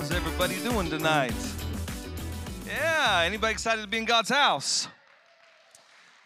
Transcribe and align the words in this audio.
How's 0.00 0.12
everybody 0.12 0.60
doing 0.62 0.88
tonight? 0.88 1.34
Yeah, 2.66 3.22
anybody 3.24 3.52
excited 3.52 3.82
to 3.82 3.88
be 3.88 3.98
in 3.98 4.04
God's 4.04 4.28
house? 4.30 4.88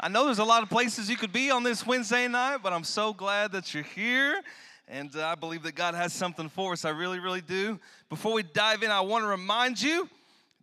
I 0.04 0.08
know 0.08 0.26
there's 0.26 0.38
a 0.38 0.44
lot 0.44 0.62
of 0.62 0.68
places 0.68 1.08
you 1.08 1.16
could 1.16 1.32
be 1.32 1.50
on 1.50 1.62
this 1.62 1.86
Wednesday 1.86 2.28
night, 2.28 2.58
but 2.62 2.74
I'm 2.74 2.84
so 2.84 3.14
glad 3.14 3.52
that 3.52 3.72
you're 3.72 3.84
here. 3.84 4.42
And 4.86 5.16
uh, 5.16 5.28
I 5.28 5.34
believe 5.34 5.62
that 5.62 5.76
God 5.76 5.94
has 5.94 6.12
something 6.12 6.50
for 6.50 6.74
us. 6.74 6.84
I 6.84 6.90
really, 6.90 7.20
really 7.20 7.40
do. 7.40 7.80
Before 8.10 8.34
we 8.34 8.42
dive 8.42 8.82
in, 8.82 8.90
I 8.90 9.00
want 9.00 9.24
to 9.24 9.28
remind 9.28 9.80
you 9.80 10.06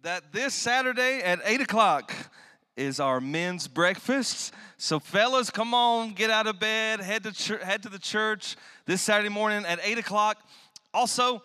that 0.04 0.31
this 0.31 0.54
Saturday 0.54 1.23
at 1.23 1.40
8 1.44 1.59
o'clock 1.62 2.14
is 2.77 3.00
our 3.00 3.20
men's 3.20 3.67
breakfast. 3.67 4.54
So, 4.77 5.00
fellas, 5.00 5.50
come 5.50 5.73
on, 5.73 6.14
get 6.14 6.30
out 6.30 6.45
of 6.45 6.59
bed, 6.59 7.00
head 7.00 7.23
to, 7.23 7.31
chur- 7.31 7.66
head 7.66 7.81
to 7.81 7.89
the 7.89 7.98
church 7.98 8.55
this 8.86 9.02
Saturday 9.02 9.30
morning 9.30 9.66
at 9.66 9.80
8 9.81 9.98
o'clock. 9.98 10.38
Also, 10.94 11.42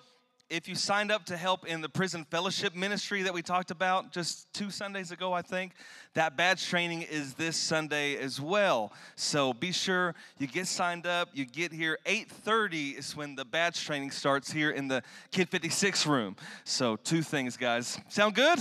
if 0.48 0.68
you 0.68 0.76
signed 0.76 1.10
up 1.10 1.24
to 1.26 1.36
help 1.36 1.66
in 1.66 1.80
the 1.80 1.88
prison 1.88 2.24
fellowship 2.30 2.74
ministry 2.74 3.22
that 3.22 3.34
we 3.34 3.42
talked 3.42 3.72
about 3.72 4.12
just 4.12 4.52
two 4.52 4.70
Sundays 4.70 5.10
ago, 5.10 5.32
I 5.32 5.42
think, 5.42 5.72
that 6.14 6.36
badge 6.36 6.66
training 6.68 7.02
is 7.02 7.34
this 7.34 7.56
Sunday 7.56 8.16
as 8.16 8.40
well. 8.40 8.92
So 9.16 9.52
be 9.52 9.72
sure 9.72 10.14
you 10.38 10.46
get 10.46 10.68
signed 10.68 11.06
up. 11.06 11.30
You 11.32 11.46
get 11.46 11.72
here 11.72 11.98
8:30 12.06 12.96
is 12.96 13.16
when 13.16 13.34
the 13.34 13.44
badge 13.44 13.84
training 13.84 14.12
starts 14.12 14.52
here 14.52 14.70
in 14.70 14.86
the 14.86 15.02
Kid 15.32 15.48
56 15.48 16.06
room. 16.06 16.36
So 16.64 16.96
two 16.96 17.22
things, 17.22 17.56
guys. 17.56 17.98
Sound 18.08 18.36
good? 18.36 18.60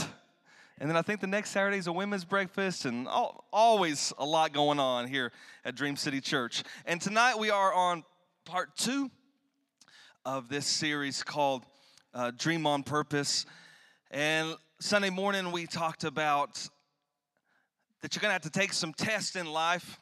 And 0.79 0.89
then 0.89 0.97
I 0.97 1.03
think 1.03 1.21
the 1.21 1.27
next 1.27 1.51
Saturday 1.51 1.77
is 1.77 1.87
a 1.87 1.93
women's 1.93 2.25
breakfast, 2.25 2.83
and 2.85 3.07
al- 3.07 3.45
always 3.53 4.11
a 4.17 4.25
lot 4.25 4.51
going 4.51 4.79
on 4.79 5.07
here 5.07 5.31
at 5.63 5.75
Dream 5.75 5.95
City 5.95 6.19
Church. 6.19 6.63
And 6.85 6.99
tonight 6.99 7.37
we 7.37 7.49
are 7.49 7.73
on 7.73 8.03
part 8.43 8.75
two 8.75 9.09
of 10.25 10.49
this 10.49 10.65
series 10.65 11.23
called 11.23 11.63
uh, 12.15 12.31
Dream 12.37 12.65
on 12.65 12.81
Purpose. 12.81 13.45
And 14.09 14.55
Sunday 14.79 15.09
morning, 15.09 15.51
we 15.51 15.67
talked 15.67 16.05
about 16.05 16.55
that 18.01 18.15
you're 18.15 18.21
gonna 18.21 18.33
have 18.33 18.43
to 18.43 18.49
take 18.49 18.71
some 18.71 18.93
tests 18.93 19.35
in 19.35 19.45
life 19.45 19.99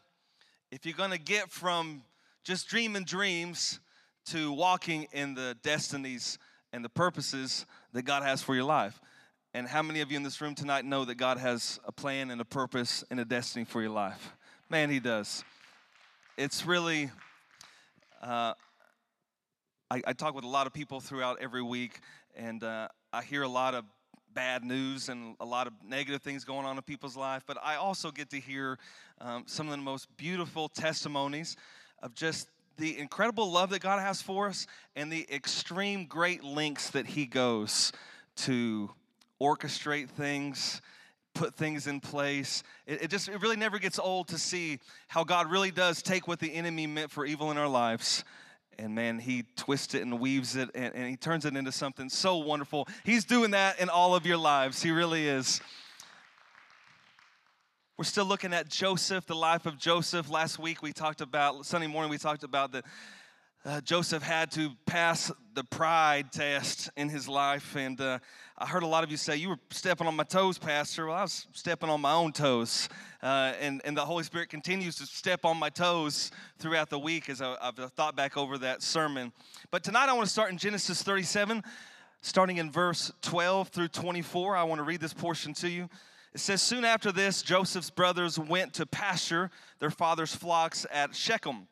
if 0.72 0.86
you're 0.86 0.96
gonna 0.96 1.18
get 1.18 1.50
from 1.50 2.04
just 2.44 2.68
dreaming 2.68 3.04
dreams 3.04 3.80
to 4.28 4.52
walking 4.52 5.08
in 5.12 5.34
the 5.34 5.58
destinies 5.64 6.38
and 6.72 6.86
the 6.86 6.90
purposes 6.90 7.66
that 7.94 8.04
God 8.04 8.22
has 8.22 8.44
for 8.44 8.54
your 8.54 8.64
life. 8.64 9.02
And 9.56 9.68
how 9.68 9.82
many 9.82 10.02
of 10.02 10.12
you 10.12 10.18
in 10.18 10.24
this 10.24 10.40
room 10.40 10.54
tonight 10.54 10.86
know 10.86 11.06
that 11.06 11.16
God 11.16 11.38
has 11.38 11.80
a 11.86 11.92
plan 11.92 12.30
and 12.30 12.40
a 12.40 12.46
purpose 12.46 13.04
and 13.10 13.20
a 13.20 13.26
destiny 13.26 13.66
for 13.66 13.82
your 13.82 13.92
life? 13.92 14.36
Man, 14.70 14.92
He 14.92 15.00
does. 15.00 15.44
It's 16.38 16.66
really, 16.66 17.10
uh, 18.22 18.54
I, 19.94 20.02
I 20.08 20.14
talk 20.14 20.34
with 20.34 20.44
a 20.44 20.48
lot 20.48 20.66
of 20.66 20.74
people 20.74 21.00
throughout 21.00 21.38
every 21.40 21.62
week, 21.62 22.00
and 22.36 22.64
uh, 22.64 22.88
I 23.14 23.22
hear 23.22 23.44
a 23.44 23.48
lot 23.48 23.76
of 23.76 23.86
bad 24.34 24.64
news 24.64 25.08
and 25.08 25.36
a 25.40 25.46
lot 25.46 25.68
of 25.68 25.74
negative 25.88 26.24
things 26.24 26.44
going 26.44 26.66
on 26.66 26.76
in 26.78 26.82
people's 26.82 27.16
life. 27.16 27.44
But 27.46 27.60
I 27.64 27.76
also 27.76 28.10
get 28.10 28.32
to 28.32 28.40
hear 28.40 28.80
um, 29.22 29.44
some 29.46 29.68
of 29.68 29.72
the 29.72 29.78
most 29.78 30.08
beautiful 30.18 30.68
testimonies 30.68 31.58
of 32.02 32.16
just 32.16 32.48
the 32.78 32.98
incredible 32.98 33.52
love 33.52 33.70
that 33.70 33.82
God 33.82 34.00
has 34.00 34.20
for 34.20 34.48
us 34.48 34.66
and 34.96 35.12
the 35.12 35.32
extreme 35.32 36.08
great 36.08 36.44
lengths 36.44 36.90
that 36.90 37.06
He 37.06 37.28
goes 37.28 37.92
to 38.38 38.90
orchestrate 39.40 40.10
things 40.10 40.82
put 41.36 41.56
things 41.56 41.86
in 41.86 42.00
place. 42.00 42.64
It, 42.88 43.04
it, 43.04 43.08
just 43.10 43.28
it 43.28 43.42
really 43.42 43.58
never 43.58 43.78
gets 43.78 44.00
old 44.00 44.28
to 44.30 44.40
see 44.40 44.80
how 45.08 45.24
God 45.24 45.52
really 45.52 45.72
does 45.72 46.02
take 46.02 46.28
what 46.28 46.40
the 46.40 46.52
enemy 46.52 46.88
meant 46.88 47.12
for 47.12 47.26
evil 47.26 47.52
in 47.52 47.58
our 47.58 47.68
lives. 47.68 48.24
And 48.80 48.96
man, 48.96 49.20
he 49.20 49.46
twists 49.56 49.94
it 49.94 50.02
and 50.02 50.20
weaves 50.20 50.56
it 50.56 50.70
and, 50.76 50.94
and 50.96 51.10
he 51.10 51.16
turns 51.16 51.46
it 51.46 51.56
into 51.56 51.72
something 51.72 52.10
so 52.10 52.38
wonderful. 52.38 52.88
He's 53.04 53.26
doing 53.26 53.52
that 53.52 53.80
in 53.80 53.90
all 53.90 54.16
of 54.16 54.26
your 54.26 54.38
lives. 54.38 54.82
He 54.82 54.92
really 54.92 55.28
is. 55.28 55.62
We're 57.98 58.06
still 58.06 58.26
looking 58.26 58.54
at 58.54 58.70
Joseph, 58.70 59.28
the 59.28 59.36
life 59.36 59.66
of 59.66 59.78
Joseph. 59.78 60.30
Last 60.30 60.58
week 60.58 60.82
we 60.82 60.92
talked 60.92 61.22
about, 61.22 61.66
Sunday 61.66 61.88
morning 61.88 62.10
we 62.10 62.18
talked 62.18 62.44
about 62.44 62.72
that 62.72 62.86
uh, 63.66 63.80
Joseph 63.82 64.22
had 64.22 64.52
to 64.52 64.72
pass 64.86 65.32
the 65.54 65.64
pride 65.64 66.32
test 66.32 66.90
in 66.98 67.08
his 67.08 67.30
life. 67.30 67.76
And 67.76 68.00
uh, 68.02 68.20
I 68.58 68.66
heard 68.66 68.84
a 68.84 68.88
lot 68.88 69.06
of 69.06 69.12
you 69.12 69.16
say, 69.16 69.38
You 69.38 69.50
were 69.50 69.60
stepping 69.70 70.06
on 70.06 70.16
my 70.16 70.26
toes, 70.26 70.58
Pastor. 70.58 71.08
Well, 71.08 71.16
I 71.16 71.22
was 71.22 71.48
stepping 71.54 71.90
on 71.90 72.02
my 72.02 72.12
own 72.12 72.34
toes. 72.34 72.90
Uh, 73.22 73.54
and, 73.62 73.82
and 73.86 73.96
the 73.96 74.04
Holy 74.04 74.24
Spirit 74.24 74.50
continues 74.50 74.98
to 74.98 75.06
step 75.06 75.46
on 75.46 75.58
my 75.58 75.70
toes 75.70 76.32
throughout 76.60 76.90
the 76.90 77.00
week 77.00 77.30
as 77.30 77.42
I, 77.42 77.56
I've 77.62 77.78
thought 77.94 78.18
back 78.18 78.36
over 78.36 78.58
that 78.58 78.82
sermon. 78.82 79.32
But 79.72 79.84
tonight 79.84 80.10
I 80.10 80.14
want 80.14 80.26
to 80.26 80.32
start 80.32 80.52
in 80.52 80.58
Genesis 80.58 81.02
37, 81.02 81.64
starting 82.22 82.58
in 82.58 82.70
verse 82.70 83.14
12 83.22 83.70
through 83.70 83.88
24. 83.90 84.58
I 84.58 84.64
want 84.64 84.80
to 84.80 84.84
read 84.84 85.00
this 85.00 85.14
portion 85.14 85.54
to 85.56 85.70
you. 85.70 85.90
It 86.34 86.42
says, 86.42 86.62
Soon 86.62 86.84
after 86.84 87.14
this, 87.14 87.42
Joseph's 87.42 87.92
brothers 87.92 88.38
went 88.38 88.74
to 88.74 88.86
pasture 88.86 89.52
their 89.80 89.92
father's 89.92 90.36
flocks 90.36 90.86
at 90.92 91.16
Shechem. 91.16 91.68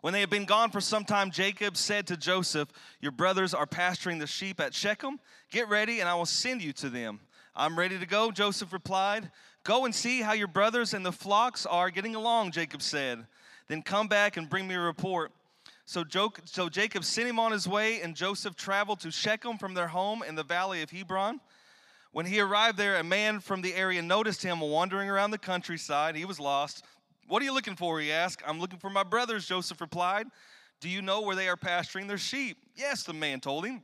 When 0.00 0.12
they 0.12 0.20
had 0.20 0.30
been 0.30 0.44
gone 0.44 0.70
for 0.70 0.80
some 0.80 1.04
time, 1.04 1.30
Jacob 1.30 1.76
said 1.76 2.06
to 2.06 2.16
Joseph, 2.16 2.68
Your 3.00 3.12
brothers 3.12 3.52
are 3.52 3.66
pasturing 3.66 4.18
the 4.18 4.26
sheep 4.26 4.60
at 4.60 4.74
Shechem. 4.74 5.18
Get 5.50 5.68
ready, 5.68 6.00
and 6.00 6.08
I 6.08 6.14
will 6.14 6.26
send 6.26 6.62
you 6.62 6.72
to 6.74 6.88
them. 6.88 7.20
I'm 7.56 7.78
ready 7.78 7.98
to 7.98 8.06
go, 8.06 8.30
Joseph 8.30 8.72
replied. 8.72 9.30
Go 9.64 9.84
and 9.84 9.94
see 9.94 10.22
how 10.22 10.32
your 10.32 10.46
brothers 10.46 10.94
and 10.94 11.04
the 11.04 11.12
flocks 11.12 11.66
are 11.66 11.90
getting 11.90 12.14
along, 12.14 12.52
Jacob 12.52 12.80
said. 12.80 13.26
Then 13.66 13.82
come 13.82 14.06
back 14.06 14.36
and 14.36 14.48
bring 14.48 14.68
me 14.68 14.76
a 14.76 14.80
report. 14.80 15.32
So, 15.84 16.04
so 16.44 16.68
Jacob 16.68 17.02
sent 17.02 17.28
him 17.28 17.40
on 17.40 17.50
his 17.50 17.66
way, 17.66 18.00
and 18.00 18.14
Joseph 18.14 18.54
traveled 18.56 19.00
to 19.00 19.10
Shechem 19.10 19.58
from 19.58 19.74
their 19.74 19.88
home 19.88 20.22
in 20.22 20.34
the 20.34 20.44
valley 20.44 20.82
of 20.82 20.90
Hebron. 20.90 21.40
When 22.12 22.26
he 22.26 22.40
arrived 22.40 22.78
there, 22.78 22.96
a 22.96 23.04
man 23.04 23.40
from 23.40 23.62
the 23.62 23.74
area 23.74 24.00
noticed 24.00 24.42
him 24.42 24.60
wandering 24.60 25.10
around 25.10 25.30
the 25.30 25.38
countryside. 25.38 26.14
He 26.14 26.24
was 26.24 26.38
lost. 26.38 26.84
What 27.28 27.42
are 27.42 27.44
you 27.44 27.52
looking 27.52 27.76
for? 27.76 28.00
He 28.00 28.10
asked. 28.10 28.42
I'm 28.46 28.58
looking 28.58 28.78
for 28.78 28.88
my 28.88 29.04
brothers, 29.04 29.46
Joseph 29.46 29.80
replied. 29.80 30.26
Do 30.80 30.88
you 30.88 31.02
know 31.02 31.20
where 31.20 31.36
they 31.36 31.48
are 31.48 31.56
pasturing 31.56 32.06
their 32.06 32.18
sheep? 32.18 32.56
Yes, 32.74 33.02
the 33.02 33.12
man 33.12 33.40
told 33.40 33.66
him. 33.66 33.82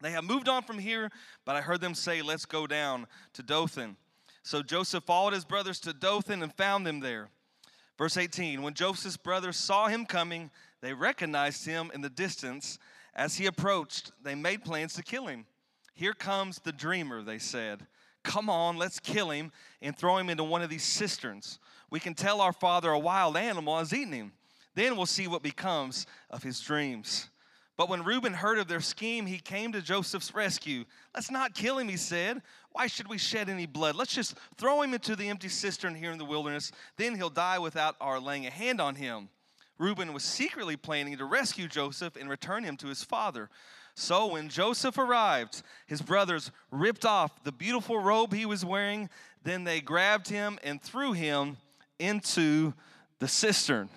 They 0.00 0.10
have 0.10 0.24
moved 0.24 0.48
on 0.48 0.62
from 0.62 0.78
here, 0.78 1.10
but 1.44 1.54
I 1.54 1.60
heard 1.60 1.80
them 1.80 1.94
say, 1.94 2.22
Let's 2.22 2.46
go 2.46 2.66
down 2.66 3.06
to 3.34 3.42
Dothan. 3.42 3.96
So 4.42 4.62
Joseph 4.62 5.04
followed 5.04 5.34
his 5.34 5.44
brothers 5.44 5.78
to 5.80 5.92
Dothan 5.92 6.42
and 6.42 6.52
found 6.54 6.86
them 6.86 7.00
there. 7.00 7.28
Verse 7.98 8.16
18 8.16 8.62
When 8.62 8.74
Joseph's 8.74 9.18
brothers 9.18 9.56
saw 9.56 9.88
him 9.88 10.06
coming, 10.06 10.50
they 10.80 10.94
recognized 10.94 11.66
him 11.66 11.90
in 11.94 12.00
the 12.00 12.10
distance. 12.10 12.78
As 13.14 13.36
he 13.36 13.44
approached, 13.44 14.10
they 14.22 14.34
made 14.34 14.64
plans 14.64 14.94
to 14.94 15.02
kill 15.02 15.26
him. 15.26 15.44
Here 15.94 16.14
comes 16.14 16.58
the 16.58 16.72
dreamer, 16.72 17.22
they 17.22 17.38
said. 17.38 17.86
Come 18.22 18.48
on, 18.48 18.78
let's 18.78 18.98
kill 18.98 19.30
him 19.30 19.52
and 19.82 19.96
throw 19.96 20.16
him 20.16 20.30
into 20.30 20.44
one 20.44 20.62
of 20.62 20.70
these 20.70 20.84
cisterns. 20.84 21.58
We 21.92 22.00
can 22.00 22.14
tell 22.14 22.40
our 22.40 22.54
father 22.54 22.90
a 22.90 22.98
wild 22.98 23.36
animal 23.36 23.76
has 23.76 23.92
eaten 23.92 24.14
him. 24.14 24.32
Then 24.74 24.96
we'll 24.96 25.04
see 25.04 25.28
what 25.28 25.42
becomes 25.42 26.06
of 26.30 26.42
his 26.42 26.58
dreams. 26.58 27.28
But 27.76 27.90
when 27.90 28.02
Reuben 28.02 28.32
heard 28.32 28.58
of 28.58 28.66
their 28.66 28.80
scheme, 28.80 29.26
he 29.26 29.36
came 29.36 29.72
to 29.72 29.82
Joseph's 29.82 30.34
rescue. 30.34 30.86
Let's 31.14 31.30
not 31.30 31.54
kill 31.54 31.78
him, 31.78 31.90
he 31.90 31.98
said. 31.98 32.40
Why 32.70 32.86
should 32.86 33.08
we 33.08 33.18
shed 33.18 33.50
any 33.50 33.66
blood? 33.66 33.94
Let's 33.94 34.14
just 34.14 34.38
throw 34.56 34.80
him 34.80 34.94
into 34.94 35.14
the 35.14 35.28
empty 35.28 35.50
cistern 35.50 35.94
here 35.94 36.10
in 36.10 36.16
the 36.16 36.24
wilderness. 36.24 36.72
Then 36.96 37.14
he'll 37.14 37.28
die 37.28 37.58
without 37.58 37.96
our 38.00 38.18
laying 38.18 38.46
a 38.46 38.50
hand 38.50 38.80
on 38.80 38.94
him. 38.94 39.28
Reuben 39.76 40.14
was 40.14 40.24
secretly 40.24 40.78
planning 40.78 41.18
to 41.18 41.26
rescue 41.26 41.68
Joseph 41.68 42.16
and 42.16 42.30
return 42.30 42.64
him 42.64 42.78
to 42.78 42.86
his 42.86 43.04
father. 43.04 43.50
So 43.96 44.28
when 44.28 44.48
Joseph 44.48 44.96
arrived, 44.96 45.62
his 45.86 46.00
brothers 46.00 46.52
ripped 46.70 47.04
off 47.04 47.44
the 47.44 47.52
beautiful 47.52 47.98
robe 47.98 48.32
he 48.32 48.46
was 48.46 48.64
wearing. 48.64 49.10
Then 49.44 49.64
they 49.64 49.82
grabbed 49.82 50.30
him 50.30 50.58
and 50.64 50.80
threw 50.80 51.12
him 51.12 51.58
into 52.02 52.74
the 53.20 53.28
cistern. 53.28 53.88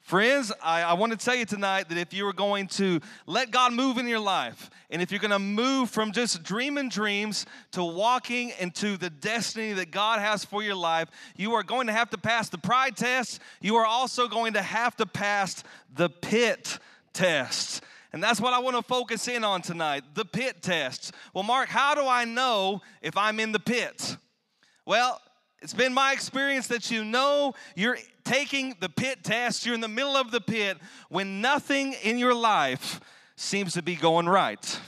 Friends, 0.00 0.52
I, 0.62 0.82
I, 0.82 0.92
want 0.94 1.12
to 1.12 1.18
tell 1.18 1.34
you 1.34 1.46
tonight 1.46 1.88
that 1.88 1.96
if 1.96 2.12
you 2.12 2.26
are 2.26 2.34
going 2.34 2.66
to 2.68 3.00
let 3.26 3.50
God 3.50 3.72
move 3.72 3.96
in 3.96 4.06
your 4.06 4.20
life, 4.20 4.68
and 4.90 5.00
if 5.00 5.10
you're 5.10 5.20
going 5.20 5.30
to 5.30 5.38
move 5.38 5.88
from 5.88 6.12
just 6.12 6.42
dreaming 6.42 6.90
dreams 6.90 7.46
to 7.72 7.82
walking 7.82 8.52
into 8.60 8.98
the 8.98 9.08
destiny 9.08 9.72
that 9.72 9.90
God 9.90 10.20
has 10.20 10.44
for 10.44 10.62
your 10.62 10.74
life, 10.74 11.08
you 11.36 11.54
are 11.54 11.62
going 11.62 11.86
to 11.86 11.92
have 11.94 12.10
to 12.10 12.18
pass 12.18 12.50
the 12.50 12.58
pride 12.58 12.98
test. 12.98 13.40
You 13.62 13.76
are 13.76 13.86
also 13.86 14.28
going 14.28 14.52
to 14.52 14.62
have 14.62 14.94
to 14.96 15.06
pass 15.06 15.64
the 15.94 16.10
pit 16.10 16.78
test. 17.14 17.82
And 18.12 18.22
that's 18.22 18.42
what 18.42 18.52
I 18.52 18.58
want 18.58 18.76
to 18.76 18.82
focus 18.82 19.26
in 19.26 19.42
on 19.42 19.62
tonight 19.62 20.04
the 20.14 20.26
pit 20.26 20.60
test. 20.60 21.12
Well, 21.32 21.44
Mark, 21.44 21.70
how 21.70 21.94
do 21.94 22.06
I 22.06 22.26
know 22.26 22.82
if 23.00 23.16
I'm 23.16 23.40
in 23.40 23.52
the 23.52 23.58
pit? 23.58 24.18
Well, 24.84 25.18
It's 25.64 25.72
been 25.72 25.94
my 25.94 26.12
experience 26.12 26.66
that 26.66 26.90
you 26.90 27.06
know 27.06 27.54
you're 27.74 27.96
taking 28.22 28.76
the 28.80 28.90
pit 28.90 29.24
test, 29.24 29.64
you're 29.64 29.74
in 29.74 29.80
the 29.80 29.88
middle 29.88 30.14
of 30.14 30.30
the 30.30 30.42
pit 30.42 30.76
when 31.08 31.40
nothing 31.40 31.94
in 32.02 32.18
your 32.18 32.34
life 32.34 33.00
seems 33.34 33.72
to 33.72 33.80
be 33.80 33.94
going 33.96 34.26
right 34.26 34.78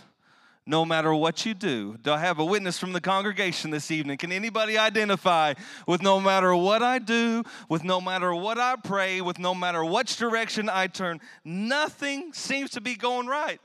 no 0.66 0.84
matter 0.84 1.14
what 1.14 1.46
you 1.46 1.54
do. 1.54 1.96
Do 2.02 2.12
I 2.12 2.18
have 2.18 2.40
a 2.40 2.44
witness 2.44 2.78
from 2.78 2.92
the 2.92 3.00
congregation 3.00 3.70
this 3.70 3.90
evening? 3.90 4.18
Can 4.18 4.32
anybody 4.32 4.76
identify 4.76 5.54
with 5.86 6.02
no 6.02 6.20
matter 6.20 6.54
what 6.54 6.82
I 6.82 6.98
do, 6.98 7.42
with 7.70 7.82
no 7.82 7.98
matter 7.98 8.34
what 8.34 8.58
I 8.58 8.76
pray, 8.76 9.22
with 9.22 9.38
no 9.38 9.54
matter 9.54 9.82
which 9.82 10.18
direction 10.18 10.68
I 10.68 10.88
turn, 10.88 11.20
nothing 11.42 12.34
seems 12.34 12.72
to 12.72 12.82
be 12.82 12.96
going 12.96 13.28
right? 13.28 13.62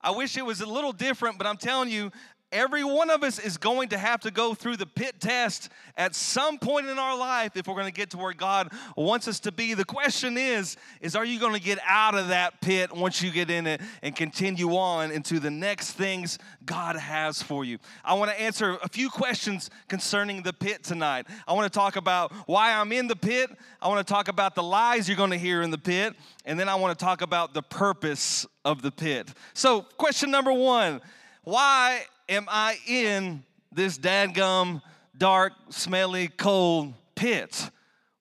I 0.00 0.12
wish 0.12 0.36
it 0.36 0.46
was 0.46 0.60
a 0.60 0.66
little 0.66 0.92
different, 0.92 1.38
but 1.38 1.48
I'm 1.48 1.56
telling 1.56 1.88
you, 1.88 2.12
Every 2.56 2.84
one 2.84 3.10
of 3.10 3.22
us 3.22 3.38
is 3.38 3.58
going 3.58 3.90
to 3.90 3.98
have 3.98 4.20
to 4.22 4.30
go 4.30 4.54
through 4.54 4.78
the 4.78 4.86
pit 4.86 5.20
test 5.20 5.68
at 5.94 6.14
some 6.14 6.56
point 6.58 6.86
in 6.86 6.98
our 6.98 7.14
life 7.14 7.54
if 7.54 7.68
we're 7.68 7.74
going 7.74 7.84
to 7.84 7.92
get 7.92 8.08
to 8.10 8.16
where 8.16 8.32
God 8.32 8.72
wants 8.96 9.28
us 9.28 9.40
to 9.40 9.52
be. 9.52 9.74
The 9.74 9.84
question 9.84 10.38
is 10.38 10.78
is 11.02 11.14
are 11.14 11.24
you 11.26 11.38
going 11.38 11.52
to 11.52 11.60
get 11.60 11.78
out 11.86 12.14
of 12.14 12.28
that 12.28 12.62
pit 12.62 12.96
once 12.96 13.20
you 13.20 13.30
get 13.30 13.50
in 13.50 13.66
it 13.66 13.82
and 14.02 14.16
continue 14.16 14.74
on 14.74 15.10
into 15.10 15.38
the 15.38 15.50
next 15.50 15.92
things 15.92 16.38
God 16.64 16.96
has 16.96 17.42
for 17.42 17.62
you? 17.62 17.76
I 18.02 18.14
want 18.14 18.30
to 18.30 18.40
answer 18.40 18.78
a 18.82 18.88
few 18.88 19.10
questions 19.10 19.68
concerning 19.88 20.40
the 20.40 20.54
pit 20.54 20.82
tonight. 20.82 21.26
I 21.46 21.52
want 21.52 21.70
to 21.70 21.78
talk 21.78 21.96
about 21.96 22.32
why 22.46 22.72
I'm 22.72 22.90
in 22.90 23.06
the 23.06 23.16
pit. 23.16 23.50
I 23.82 23.88
want 23.88 24.06
to 24.06 24.10
talk 24.10 24.28
about 24.28 24.54
the 24.54 24.62
lies 24.62 25.08
you're 25.08 25.16
going 25.18 25.30
to 25.30 25.36
hear 25.36 25.60
in 25.60 25.70
the 25.70 25.76
pit, 25.76 26.14
and 26.46 26.58
then 26.58 26.70
I 26.70 26.76
want 26.76 26.98
to 26.98 27.04
talk 27.04 27.20
about 27.20 27.52
the 27.52 27.62
purpose 27.62 28.46
of 28.64 28.80
the 28.80 28.90
pit. 28.90 29.28
So, 29.52 29.82
question 29.82 30.30
number 30.30 30.54
1, 30.54 31.02
why 31.44 32.06
am 32.28 32.46
I 32.48 32.78
in 32.86 33.44
this 33.72 33.98
dadgum, 33.98 34.82
dark, 35.16 35.52
smelly, 35.70 36.28
cold 36.28 36.94
pit? 37.14 37.70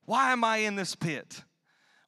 Why 0.05 0.31
am 0.31 0.43
I 0.43 0.57
in 0.57 0.75
this 0.75 0.95
pit? 0.95 1.43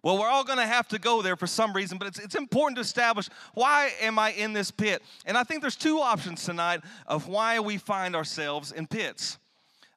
Well, 0.03 0.19
we're 0.19 0.29
all 0.29 0.43
going 0.43 0.59
to 0.59 0.65
have 0.65 0.87
to 0.89 0.99
go 0.99 1.21
there 1.21 1.35
for 1.35 1.47
some 1.47 1.73
reason, 1.73 1.97
but 1.97 2.07
it's, 2.07 2.19
it's 2.19 2.35
important 2.35 2.77
to 2.77 2.81
establish 2.81 3.27
why 3.53 3.91
am 3.99 4.19
I 4.19 4.31
in 4.31 4.53
this 4.53 4.71
pit? 4.71 5.01
And 5.25 5.37
I 5.37 5.43
think 5.43 5.61
there's 5.61 5.75
two 5.75 5.99
options 5.99 6.45
tonight 6.45 6.81
of 7.07 7.27
why 7.27 7.59
we 7.59 7.77
find 7.77 8.15
ourselves 8.15 8.71
in 8.71 8.87
pits. 8.87 9.37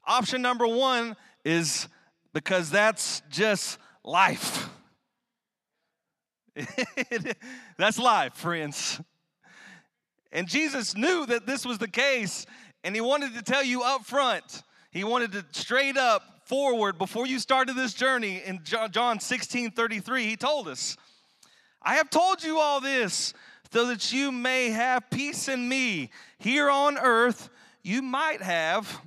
Option 0.07 0.43
number 0.43 0.67
one 0.67 1.17
is 1.45 1.87
because 2.33 2.71
that's 2.71 3.23
just 3.31 3.79
life. 4.03 4.69
that's 7.77 7.99
life, 7.99 8.35
friends. 8.35 9.01
And 10.33 10.49
Jesus 10.49 10.97
knew 10.97 11.27
that 11.27 11.47
this 11.47 11.67
was 11.67 11.79
the 11.79 11.89
case, 11.89 12.47
and 12.85 12.95
he 12.95 13.01
wanted 13.01 13.35
to 13.35 13.43
tell 13.43 13.65
you 13.65 13.83
up 13.83 14.05
front. 14.05 14.63
He 14.91 15.05
wanted 15.05 15.33
to 15.33 15.45
straight 15.53 15.97
up 15.97 16.41
forward 16.45 16.99
before 16.99 17.27
you 17.27 17.39
started 17.39 17.77
this 17.77 17.95
journey 17.95 18.43
in 18.45 18.61
John 18.91 19.21
16 19.21 19.73
33. 19.73 20.25
He 20.25 20.37
told 20.37 20.69
us, 20.69 20.97
I 21.83 21.95
have 21.95 22.11
told 22.11 22.43
you 22.43 22.59
all 22.59 22.81
this 22.81 23.35
so 23.73 23.87
that 23.87 24.13
you 24.13 24.33
may 24.33 24.71
have 24.71 25.11
peace 25.11 25.49
in 25.49 25.69
me. 25.69 26.11
Here 26.39 26.71
on 26.71 26.99
earth, 26.99 27.49
you 27.83 28.03
might 28.03 28.43
have 28.43 29.01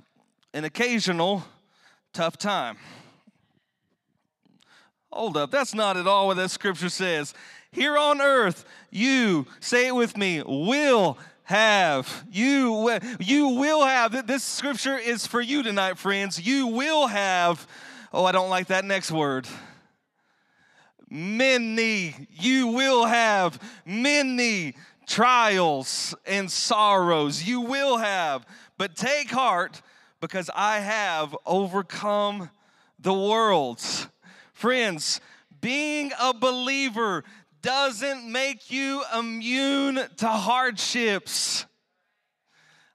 an 0.52 0.64
occasional 0.64 1.44
tough 2.12 2.38
time. 2.38 2.76
Hold 5.12 5.36
up, 5.36 5.50
that's 5.50 5.74
not 5.74 5.96
at 5.96 6.06
all 6.06 6.26
what 6.26 6.36
that 6.38 6.50
scripture 6.50 6.88
says 6.88 7.34
here 7.74 7.98
on 7.98 8.20
earth, 8.20 8.64
you, 8.94 9.46
say 9.60 9.86
it 9.88 9.94
with 9.94 10.16
me, 10.16 10.42
will 10.44 11.18
have. 11.44 12.24
You, 12.30 12.98
you 13.20 13.48
will 13.48 13.84
have. 13.84 14.26
This 14.26 14.42
scripture 14.42 14.96
is 14.96 15.26
for 15.26 15.40
you 15.40 15.62
tonight, 15.62 15.98
friends. 15.98 16.44
You 16.44 16.68
will 16.68 17.06
have. 17.06 17.66
Oh, 18.12 18.24
I 18.24 18.32
don't 18.32 18.50
like 18.50 18.68
that 18.68 18.84
next 18.84 19.10
word. 19.10 19.46
Many. 21.10 22.14
You 22.30 22.68
will 22.68 23.04
have 23.04 23.60
many 23.84 24.74
trials 25.06 26.14
and 26.26 26.50
sorrows. 26.50 27.42
You 27.42 27.60
will 27.60 27.98
have. 27.98 28.46
But 28.78 28.96
take 28.96 29.30
heart 29.30 29.82
because 30.20 30.50
I 30.54 30.78
have 30.78 31.36
overcome 31.44 32.50
the 32.98 33.12
world. 33.12 33.82
Friends, 34.54 35.20
being 35.60 36.12
a 36.20 36.32
believer 36.32 37.24
doesn't 37.64 38.30
make 38.30 38.70
you 38.70 39.02
immune 39.18 39.98
to 40.18 40.28
hardships. 40.28 41.64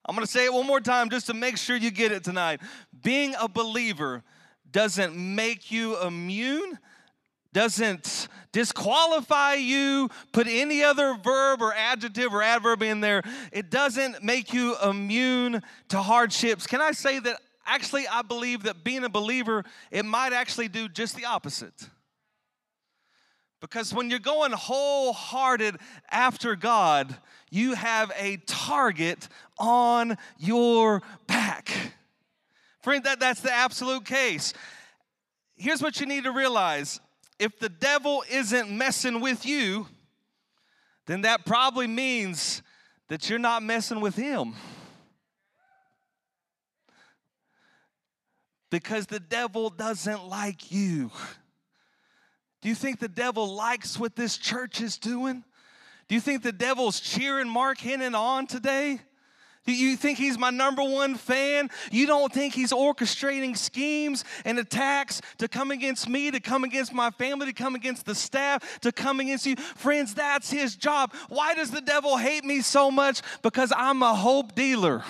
I'm 0.06 0.14
gonna 0.16 0.28
say 0.28 0.46
it 0.46 0.54
one 0.54 0.68
more 0.68 0.80
time 0.80 1.10
just 1.10 1.26
to 1.28 1.34
make 1.34 1.58
sure 1.58 1.76
you 1.76 1.90
get 1.90 2.12
it 2.12 2.24
tonight. 2.24 2.62
Being 3.04 3.34
a 3.40 3.50
believer 3.50 4.24
doesn't 4.70 5.16
make 5.16 5.72
you 5.72 6.00
immune, 6.00 6.78
doesn't 7.52 8.28
disqualify 8.52 9.56
you, 9.56 10.10
put 10.34 10.46
any 10.48 10.84
other 10.84 11.16
verb 11.16 11.64
or 11.64 11.74
adjective 11.74 12.32
or 12.32 12.44
adverb 12.44 12.84
in 12.84 13.02
there. 13.02 13.24
It 13.52 13.72
doesn't 13.72 14.24
make 14.24 14.54
you 14.54 14.76
immune 14.84 15.64
to 15.90 16.00
hardships. 16.00 16.68
Can 16.68 16.80
I 16.80 16.92
say 16.92 17.18
that 17.18 17.40
actually 17.66 18.08
I 18.08 18.22
believe 18.22 18.64
that 18.64 18.84
being 18.84 19.04
a 19.04 19.10
believer, 19.10 19.64
it 19.90 20.06
might 20.06 20.32
actually 20.32 20.68
do 20.68 20.88
just 20.88 21.16
the 21.16 21.26
opposite. 21.26 21.90
Because 23.62 23.94
when 23.94 24.10
you're 24.10 24.20
going 24.20 24.52
wholehearted 24.52 25.78
after 26.10 26.56
God, 26.56 27.16
you 27.50 27.74
have 27.74 28.12
a 28.18 28.38
target 28.46 29.28
on 29.58 30.18
your 30.38 31.02
back. 31.28 31.94
Friend, 32.82 33.04
that, 33.04 33.20
that's 33.20 33.42
the 33.42 33.52
absolute 33.52 34.06
case. 34.06 34.54
Here's 35.56 35.82
what 35.82 36.00
you 36.00 36.06
need 36.06 36.24
to 36.24 36.32
realize 36.32 37.02
if 37.38 37.60
the 37.60 37.70
devil 37.70 38.24
isn't 38.30 38.70
messing 38.70 39.20
with 39.20 39.46
you, 39.46 39.88
then 41.06 41.22
that 41.22 41.46
probably 41.46 41.88
means 41.88 42.62
that 43.10 43.30
you're 43.30 43.40
not 43.40 43.64
messing 43.64 44.00
with 44.00 44.16
him. 44.16 44.54
Because 48.70 49.08
the 49.08 49.20
devil 49.20 49.70
doesn't 49.70 50.26
like 50.26 50.72
you. 50.72 51.12
Do 52.62 52.70
you 52.70 52.76
think 52.76 53.00
the 53.00 53.08
devil 53.08 53.54
likes 53.54 53.98
what 53.98 54.16
this 54.16 54.38
church 54.38 54.82
is 54.82 54.98
doing? 54.98 55.44
Do 56.08 56.16
you 56.16 56.22
think 56.22 56.44
the 56.44 56.52
devil's 56.52 57.00
cheering 57.00 57.48
Mark 57.48 57.78
Hennen 57.78 58.16
on 58.16 58.48
today? 58.48 59.00
Do 59.66 59.76
you 59.76 59.96
think 59.96 60.18
he's 60.18 60.38
my 60.38 60.50
number 60.50 60.82
one 60.82 61.16
fan? 61.16 61.70
You 61.92 62.08
don't 62.08 62.34
think 62.34 62.56
he's 62.56 62.72
orchestrating 62.72 63.56
schemes 63.56 64.26
and 64.44 64.58
attacks 64.58 65.22
to 65.38 65.48
come 65.48 65.70
against 65.70 66.10
me, 66.10 66.32
to 66.32 66.40
come 66.40 66.64
against 66.64 66.92
my 66.92 67.12
family, 67.12 67.46
to 67.46 67.54
come 67.54 67.76
against 67.76 68.08
the 68.08 68.16
staff, 68.16 68.80
to 68.80 68.92
come 68.92 69.20
against 69.20 69.46
you? 69.46 69.56
Friends, 69.56 70.16
that's 70.16 70.50
his 70.50 70.76
job. 70.76 71.14
Why 71.28 71.54
does 71.54 71.70
the 71.70 71.82
devil 71.82 72.18
hate 72.18 72.44
me 72.44 72.62
so 72.62 72.90
much? 72.90 73.22
Because 73.44 73.72
I'm 73.76 74.02
a 74.02 74.16
hope 74.16 74.56
dealer. 74.56 75.04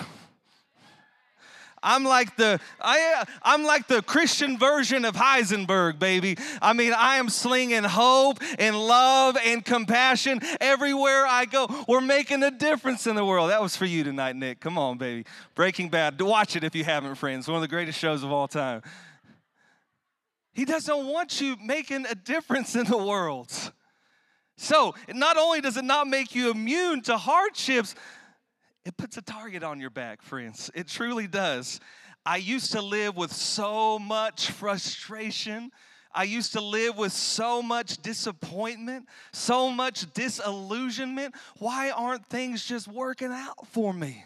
I'm 1.82 2.04
like 2.04 2.36
the 2.36 2.60
I, 2.80 3.24
I'm 3.42 3.64
like 3.64 3.86
the 3.86 4.02
Christian 4.02 4.58
version 4.58 5.04
of 5.04 5.14
Heisenberg, 5.14 5.98
baby. 5.98 6.36
I 6.60 6.72
mean, 6.72 6.92
I 6.92 7.16
am 7.16 7.28
slinging 7.28 7.84
hope 7.84 8.38
and 8.58 8.76
love 8.76 9.36
and 9.42 9.64
compassion 9.64 10.40
everywhere 10.60 11.26
I 11.26 11.46
go. 11.46 11.84
We're 11.88 12.00
making 12.00 12.42
a 12.42 12.50
difference 12.50 13.06
in 13.06 13.16
the 13.16 13.24
world. 13.24 13.50
That 13.50 13.62
was 13.62 13.76
for 13.76 13.86
you 13.86 14.04
tonight, 14.04 14.36
Nick. 14.36 14.60
Come 14.60 14.76
on, 14.76 14.98
baby. 14.98 15.24
Breaking 15.54 15.88
Bad. 15.88 16.20
Watch 16.20 16.56
it 16.56 16.64
if 16.64 16.74
you 16.74 16.84
haven't, 16.84 17.14
friends. 17.14 17.48
One 17.48 17.56
of 17.56 17.62
the 17.62 17.68
greatest 17.68 17.98
shows 17.98 18.22
of 18.22 18.30
all 18.30 18.48
time. 18.48 18.82
He 20.52 20.64
doesn't 20.64 21.06
want 21.06 21.40
you 21.40 21.56
making 21.62 22.06
a 22.06 22.14
difference 22.14 22.74
in 22.74 22.84
the 22.84 22.98
world. 22.98 23.52
So, 24.56 24.94
not 25.08 25.38
only 25.38 25.62
does 25.62 25.78
it 25.78 25.84
not 25.84 26.06
make 26.06 26.34
you 26.34 26.50
immune 26.50 27.00
to 27.02 27.16
hardships, 27.16 27.94
it 28.84 28.96
puts 28.96 29.16
a 29.16 29.22
target 29.22 29.62
on 29.62 29.80
your 29.80 29.90
back, 29.90 30.22
friends. 30.22 30.70
It 30.74 30.88
truly 30.88 31.26
does. 31.26 31.80
I 32.24 32.36
used 32.36 32.72
to 32.72 32.82
live 32.82 33.16
with 33.16 33.32
so 33.32 33.98
much 33.98 34.50
frustration. 34.50 35.70
I 36.12 36.24
used 36.24 36.52
to 36.52 36.60
live 36.60 36.98
with 36.98 37.12
so 37.12 37.62
much 37.62 38.02
disappointment, 38.02 39.06
so 39.32 39.70
much 39.70 40.12
disillusionment. 40.12 41.34
Why 41.58 41.90
aren't 41.90 42.26
things 42.26 42.64
just 42.64 42.88
working 42.88 43.30
out 43.30 43.66
for 43.68 43.92
me? 43.92 44.24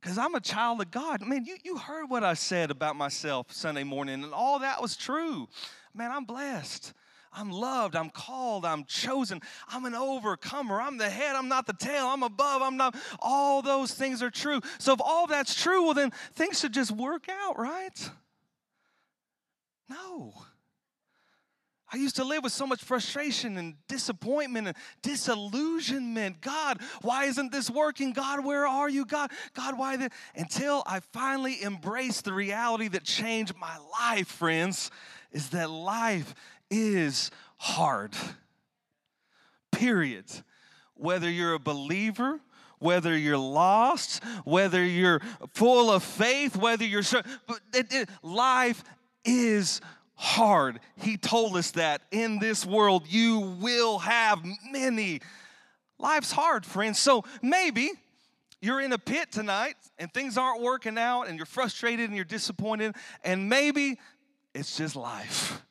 Because 0.00 0.18
I'm 0.18 0.34
a 0.34 0.40
child 0.40 0.80
of 0.80 0.90
God. 0.90 1.22
Man, 1.22 1.44
you, 1.44 1.56
you 1.64 1.76
heard 1.76 2.08
what 2.08 2.22
I 2.22 2.34
said 2.34 2.70
about 2.70 2.96
myself 2.96 3.50
Sunday 3.50 3.82
morning, 3.82 4.22
and 4.22 4.32
all 4.32 4.60
that 4.60 4.80
was 4.80 4.96
true. 4.96 5.48
Man, 5.92 6.12
I'm 6.12 6.24
blessed. 6.24 6.92
I'm 7.32 7.50
loved, 7.50 7.94
I'm 7.94 8.10
called, 8.10 8.64
I'm 8.64 8.84
chosen, 8.84 9.40
I'm 9.68 9.84
an 9.84 9.94
overcomer, 9.94 10.80
I'm 10.80 10.98
the 10.98 11.10
head, 11.10 11.36
I'm 11.36 11.48
not 11.48 11.66
the 11.66 11.72
tail, 11.72 12.06
I'm 12.06 12.22
above, 12.22 12.62
I'm 12.62 12.76
not. 12.76 12.96
All 13.20 13.62
those 13.62 13.92
things 13.92 14.22
are 14.22 14.30
true. 14.30 14.60
So 14.78 14.92
if 14.92 15.00
all 15.00 15.26
that's 15.26 15.54
true, 15.54 15.84
well, 15.84 15.94
then 15.94 16.12
things 16.34 16.60
should 16.60 16.72
just 16.72 16.90
work 16.90 17.26
out, 17.28 17.58
right? 17.58 18.10
No. 19.88 20.34
I 21.90 21.96
used 21.96 22.16
to 22.16 22.24
live 22.24 22.44
with 22.44 22.52
so 22.52 22.66
much 22.66 22.84
frustration 22.84 23.56
and 23.56 23.74
disappointment 23.88 24.68
and 24.68 24.76
disillusionment. 25.00 26.42
God, 26.42 26.82
why 27.00 27.24
isn't 27.24 27.50
this 27.50 27.70
working? 27.70 28.12
God, 28.12 28.44
where 28.44 28.66
are 28.66 28.90
you? 28.90 29.06
God, 29.06 29.30
God, 29.54 29.78
why 29.78 30.08
until 30.34 30.82
I 30.86 31.00
finally 31.00 31.62
embraced 31.62 32.26
the 32.26 32.34
reality 32.34 32.88
that 32.88 33.04
changed 33.04 33.54
my 33.56 33.78
life, 34.00 34.28
friends, 34.28 34.90
is 35.32 35.48
that 35.50 35.70
life 35.70 36.34
is 36.70 37.30
hard. 37.56 38.14
Period. 39.72 40.24
Whether 40.94 41.30
you're 41.30 41.54
a 41.54 41.58
believer, 41.58 42.40
whether 42.78 43.16
you're 43.16 43.38
lost, 43.38 44.22
whether 44.44 44.84
you're 44.84 45.20
full 45.54 45.90
of 45.90 46.02
faith, 46.02 46.56
whether 46.56 46.84
you're 46.84 47.02
life 48.22 48.82
is 49.24 49.80
hard. 50.14 50.80
He 50.96 51.16
told 51.16 51.56
us 51.56 51.72
that 51.72 52.02
in 52.10 52.38
this 52.38 52.66
world 52.66 53.04
you 53.08 53.56
will 53.60 53.98
have 53.98 54.40
many. 54.70 55.20
Life's 55.98 56.32
hard, 56.32 56.64
friends. 56.64 56.98
So 56.98 57.24
maybe 57.42 57.90
you're 58.60 58.80
in 58.80 58.92
a 58.92 58.98
pit 58.98 59.30
tonight 59.30 59.74
and 59.98 60.12
things 60.12 60.36
aren't 60.36 60.62
working 60.62 60.98
out 60.98 61.22
and 61.24 61.36
you're 61.36 61.46
frustrated 61.46 62.06
and 62.06 62.16
you're 62.16 62.24
disappointed, 62.24 62.94
and 63.22 63.48
maybe 63.48 63.98
it's 64.54 64.76
just 64.76 64.96
life. 64.96 65.62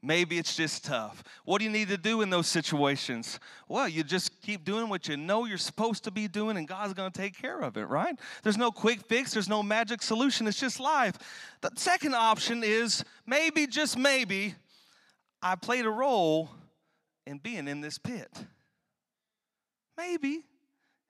Maybe 0.00 0.38
it's 0.38 0.54
just 0.54 0.84
tough. 0.84 1.24
What 1.44 1.58
do 1.58 1.64
you 1.64 1.70
need 1.70 1.88
to 1.88 1.96
do 1.96 2.22
in 2.22 2.30
those 2.30 2.46
situations? 2.46 3.40
Well, 3.66 3.88
you 3.88 4.04
just 4.04 4.40
keep 4.42 4.64
doing 4.64 4.88
what 4.88 5.08
you 5.08 5.16
know 5.16 5.44
you're 5.44 5.58
supposed 5.58 6.04
to 6.04 6.12
be 6.12 6.28
doing, 6.28 6.56
and 6.56 6.68
God's 6.68 6.94
going 6.94 7.10
to 7.10 7.20
take 7.20 7.36
care 7.36 7.60
of 7.60 7.76
it, 7.76 7.84
right? 7.84 8.16
There's 8.44 8.56
no 8.56 8.70
quick 8.70 9.02
fix, 9.02 9.32
there's 9.32 9.48
no 9.48 9.60
magic 9.60 10.00
solution. 10.02 10.46
It's 10.46 10.60
just 10.60 10.78
life. 10.78 11.18
The 11.62 11.70
second 11.74 12.14
option 12.14 12.62
is 12.62 13.04
maybe, 13.26 13.66
just 13.66 13.98
maybe, 13.98 14.54
I 15.42 15.56
played 15.56 15.84
a 15.84 15.90
role 15.90 16.48
in 17.26 17.38
being 17.38 17.66
in 17.66 17.80
this 17.80 17.98
pit. 17.98 18.30
Maybe. 19.96 20.44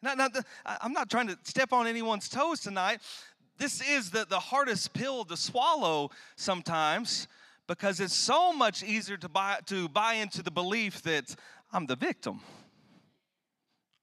Not, 0.00 0.16
not 0.16 0.32
the, 0.32 0.44
I'm 0.64 0.94
not 0.94 1.10
trying 1.10 1.26
to 1.26 1.36
step 1.42 1.74
on 1.74 1.86
anyone's 1.86 2.30
toes 2.30 2.60
tonight. 2.60 3.00
This 3.58 3.82
is 3.86 4.10
the, 4.10 4.24
the 4.24 4.38
hardest 4.38 4.94
pill 4.94 5.24
to 5.26 5.36
swallow 5.36 6.10
sometimes 6.36 7.28
because 7.68 8.00
it's 8.00 8.14
so 8.14 8.52
much 8.52 8.82
easier 8.82 9.16
to 9.18 9.28
buy, 9.28 9.58
to 9.66 9.88
buy 9.88 10.14
into 10.14 10.42
the 10.42 10.50
belief 10.50 11.02
that 11.02 11.36
I'm 11.72 11.86
the 11.86 11.94
victim. 11.94 12.40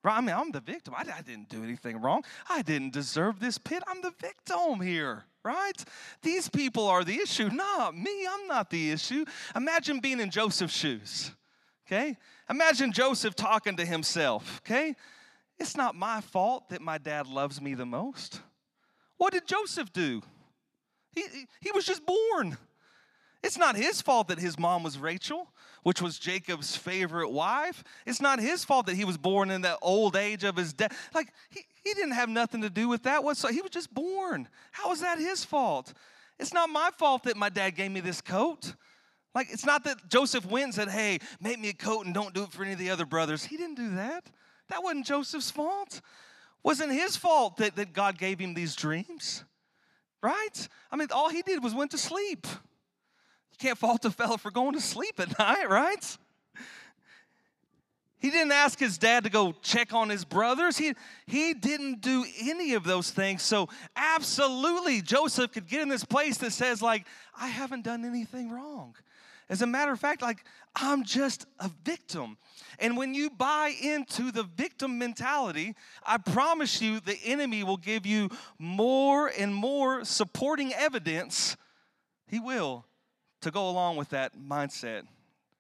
Right? 0.04 0.18
I 0.18 0.22
mean, 0.22 0.36
I'm 0.36 0.52
the 0.52 0.62
victim. 0.62 0.94
I, 0.96 1.02
I 1.02 1.22
didn't 1.24 1.50
do 1.50 1.64
anything 1.64 2.00
wrong. 2.00 2.24
I 2.48 2.62
didn't 2.62 2.94
deserve 2.94 3.40
this 3.40 3.58
pit. 3.58 3.82
I'm 3.88 4.02
the 4.02 4.14
victim 4.22 4.80
here, 4.80 5.24
right? 5.44 5.84
These 6.22 6.48
people 6.48 6.88
are 6.88 7.04
the 7.04 7.16
issue, 7.16 7.50
not 7.50 7.98
me. 7.98 8.28
I'm 8.30 8.48
not 8.48 8.70
the 8.70 8.92
issue. 8.92 9.26
Imagine 9.56 10.00
being 10.00 10.20
in 10.20 10.30
Joseph's 10.30 10.76
shoes, 10.76 11.32
okay? 11.88 12.18
Imagine 12.48 12.94
Joseph 12.94 13.36
talking 13.36 13.76
to 13.78 13.86
himself, 13.86 14.62
okay? 14.64 14.96
It's 15.58 15.76
not 15.76 15.96
my 15.96 16.22
fault 16.22 16.70
that 16.70 16.82
my 16.82 17.00
dad 17.00 17.26
loves 17.26 17.60
me 17.60 17.74
the 17.74 17.86
most. 17.86 18.42
What 19.18 19.34
did 19.34 19.48
Joseph 19.48 19.92
do? 19.92 20.22
He, 21.14 21.24
he 21.62 21.72
was 21.72 21.86
just 21.86 22.06
born. 22.06 22.58
It's 23.46 23.60
not 23.60 23.76
his 23.76 24.02
fault 24.02 24.30
that 24.30 24.40
his 24.40 24.58
mom 24.58 24.82
was 24.82 24.98
Rachel, 24.98 25.48
which 25.84 26.02
was 26.02 26.18
Jacob's 26.18 26.76
favorite 26.76 27.30
wife. 27.30 27.84
It's 28.08 28.20
not 28.20 28.40
his 28.40 28.66
fault 28.66 28.88
that 28.88 28.96
he 28.96 29.06
was 29.06 29.20
born 29.20 29.52
in 29.52 29.62
the 29.62 29.78
old 29.84 30.16
age 30.16 30.44
of 30.44 30.56
his 30.58 30.74
death. 30.74 30.92
Like, 31.14 31.32
he, 31.52 31.62
he 31.84 31.94
didn't 31.94 32.14
have 32.14 32.28
nothing 32.28 32.64
to 32.64 32.72
do 32.72 32.88
with 32.88 33.04
that. 33.04 33.22
So 33.38 33.50
he 33.50 33.62
was 33.62 33.70
just 33.70 33.94
born. 33.94 34.48
How 34.72 34.92
is 34.92 35.02
that 35.02 35.20
his 35.20 35.46
fault? 35.46 35.94
It's 36.40 36.56
not 36.56 36.72
my 36.72 36.90
fault 36.98 37.26
that 37.26 37.38
my 37.38 37.50
dad 37.50 37.76
gave 37.76 37.92
me 37.92 38.00
this 38.00 38.20
coat. 38.20 38.74
Like, 39.36 39.50
it's 39.52 39.66
not 39.66 39.84
that 39.84 40.10
Joseph 40.10 40.48
went 40.48 40.64
and 40.64 40.74
said, 40.74 40.90
Hey, 40.90 41.20
make 41.40 41.60
me 41.60 41.70
a 41.70 41.74
coat 41.74 42.08
and 42.08 42.16
don't 42.16 42.34
do 42.34 42.46
it 42.46 42.52
for 42.52 42.64
any 42.64 42.74
of 42.74 42.80
the 42.80 42.90
other 42.90 43.06
brothers. 43.06 43.44
He 43.44 43.58
didn't 43.58 43.76
do 43.76 43.92
that. 43.96 44.26
That 44.70 44.82
wasn't 44.82 45.06
Joseph's 45.06 45.52
fault. 45.52 46.02
Wasn't 46.64 46.92
his 46.92 47.16
fault 47.16 47.58
that, 47.58 47.76
that 47.76 47.94
God 47.94 48.18
gave 48.18 48.40
him 48.40 48.56
these 48.56 48.76
dreams, 48.76 49.44
right? 50.24 50.68
I 50.92 50.96
mean, 50.96 51.10
all 51.12 51.30
he 51.30 51.44
did 51.44 51.64
was 51.64 51.76
went 51.76 51.92
to 51.92 52.00
sleep. 52.00 52.48
Can't 53.60 53.78
fault 53.78 54.06
a 54.06 54.12
fellow 54.12 54.38
for 54.38 54.52
going 54.52 54.74
to 54.74 54.82
sleep 54.82 55.20
at 55.20 55.38
night, 55.40 55.70
right? 55.70 56.18
He 58.20 58.32
didn't 58.32 58.54
ask 58.54 58.80
his 58.80 58.98
dad 58.98 59.26
to 59.26 59.30
go 59.30 59.54
check 59.62 59.94
on 59.94 60.10
his 60.10 60.26
brothers. 60.26 60.78
He, 60.78 60.94
he 61.28 61.54
didn't 61.54 62.02
do 62.02 62.26
any 62.42 62.74
of 62.74 62.84
those 62.84 63.12
things. 63.12 63.44
So, 63.44 63.70
absolutely, 63.96 65.02
Joseph 65.02 65.52
could 65.52 65.68
get 65.68 65.82
in 65.82 65.90
this 65.90 66.04
place 66.04 66.38
that 66.38 66.52
says, 66.52 66.82
like, 66.82 67.06
I 67.40 67.48
haven't 67.48 67.84
done 67.84 68.04
anything 68.04 68.50
wrong. 68.50 68.96
As 69.48 69.62
a 69.62 69.68
matter 69.68 69.92
of 69.92 70.00
fact, 70.00 70.24
like, 70.24 70.44
I'm 70.76 71.04
just 71.04 71.46
a 71.60 71.70
victim. 71.84 72.38
And 72.80 72.98
when 72.98 73.14
you 73.14 73.30
buy 73.30 73.74
into 73.80 74.32
the 74.32 74.44
victim 74.44 74.98
mentality, 74.98 75.76
I 76.04 76.18
promise 76.18 76.82
you 76.82 77.00
the 77.00 77.20
enemy 77.24 77.64
will 77.64 77.78
give 77.78 78.08
you 78.08 78.30
more 78.58 79.28
and 79.28 79.54
more 79.54 80.04
supporting 80.04 80.74
evidence. 80.74 81.58
He 82.28 82.40
will 82.40 82.86
to 83.42 83.52
go 83.52 83.70
along 83.70 83.98
with 83.98 84.10
that 84.10 84.38
mindset 84.38 85.04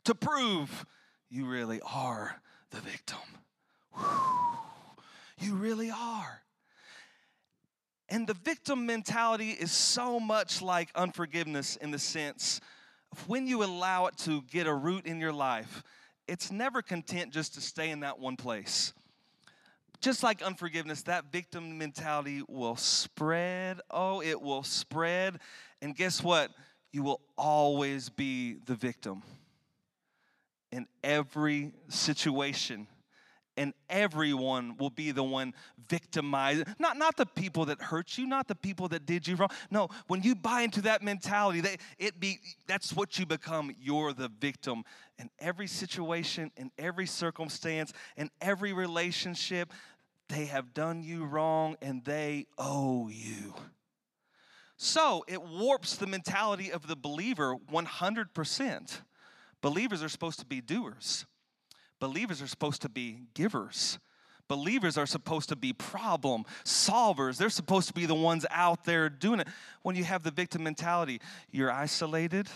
to 0.05 0.15
prove 0.15 0.85
you 1.29 1.45
really 1.45 1.81
are 1.81 2.41
the 2.71 2.81
victim. 2.81 3.17
You 5.39 5.55
really 5.55 5.91
are. 5.91 6.41
And 8.07 8.27
the 8.27 8.35
victim 8.35 8.85
mentality 8.85 9.49
is 9.49 9.71
so 9.71 10.19
much 10.19 10.61
like 10.61 10.89
unforgiveness 10.95 11.75
in 11.75 11.91
the 11.91 11.99
sense 11.99 12.61
of 13.11 13.27
when 13.27 13.47
you 13.47 13.63
allow 13.63 14.05
it 14.05 14.17
to 14.19 14.43
get 14.43 14.67
a 14.67 14.73
root 14.73 15.05
in 15.05 15.19
your 15.19 15.33
life, 15.33 15.83
it's 16.27 16.51
never 16.51 16.81
content 16.81 17.33
just 17.33 17.55
to 17.55 17.61
stay 17.61 17.89
in 17.89 18.01
that 18.01 18.19
one 18.19 18.37
place. 18.37 18.93
Just 20.01 20.23
like 20.23 20.41
unforgiveness, 20.41 21.01
that 21.03 21.31
victim 21.31 21.77
mentality 21.77 22.43
will 22.47 22.75
spread. 22.75 23.79
Oh, 23.89 24.21
it 24.21 24.39
will 24.39 24.63
spread. 24.63 25.39
And 25.81 25.95
guess 25.95 26.21
what? 26.21 26.51
You 26.95 27.03
will 27.03 27.19
always 27.37 28.07
be 28.07 28.55
the 28.65 28.73
victim. 28.73 29.21
In 30.71 30.87
every 31.03 31.73
situation 31.89 32.87
and 33.57 33.73
everyone 33.89 34.77
will 34.77 34.89
be 34.89 35.11
the 35.11 35.23
one 35.23 35.53
victimized. 35.89 36.63
Not, 36.79 36.97
not 36.97 37.17
the 37.17 37.25
people 37.25 37.65
that 37.65 37.81
hurt 37.81 38.17
you 38.17 38.25
not 38.25 38.47
the 38.47 38.55
people 38.55 38.87
that 38.89 39.05
did 39.05 39.27
you 39.27 39.35
wrong. 39.35 39.49
No 39.69 39.89
when 40.07 40.23
you 40.23 40.35
buy 40.35 40.61
into 40.61 40.81
that 40.83 41.03
mentality 41.03 41.59
that 41.61 41.81
it 41.99 42.17
be 42.17 42.39
that's 42.65 42.93
what 42.93 43.19
you 43.19 43.25
become. 43.25 43.75
You're 43.77 44.13
the 44.13 44.31
victim. 44.39 44.83
In 45.19 45.29
every 45.37 45.67
situation 45.67 46.49
in 46.55 46.71
every 46.77 47.07
circumstance 47.07 47.91
in 48.15 48.29
every 48.39 48.71
relationship 48.71 49.73
they 50.29 50.45
have 50.45 50.73
done 50.73 51.03
you 51.03 51.25
wrong 51.25 51.75
and 51.81 52.05
they 52.05 52.45
owe 52.57 53.09
you 53.09 53.53
so 54.77 55.23
it 55.27 55.41
warps 55.41 55.95
the 55.95 56.07
mentality 56.07 56.71
of 56.71 56.87
the 56.87 56.95
believer 56.95 57.55
100%. 57.71 59.01
Believers 59.61 60.03
are 60.03 60.09
supposed 60.09 60.39
to 60.39 60.45
be 60.45 60.61
doers, 60.61 61.25
believers 61.99 62.41
are 62.41 62.47
supposed 62.47 62.81
to 62.81 62.89
be 62.89 63.21
givers. 63.33 63.99
Believers 64.47 64.95
are 64.95 65.07
supposed 65.07 65.49
to 65.49 65.55
be 65.55 65.73
problem 65.73 66.45
solvers. 66.63 67.37
They're 67.37 67.49
supposed 67.49 67.87
to 67.87 67.95
be 67.95 68.05
the 68.05 68.13
ones 68.13 68.45
out 68.51 68.85
there 68.85 69.09
doing 69.09 69.39
it. 69.39 69.47
When 69.81 69.95
you 69.95 70.03
have 70.03 70.21
the 70.21 70.29
victim 70.29 70.63
mentality, 70.63 71.19
you're 71.49 71.71
isolated, 71.71 72.47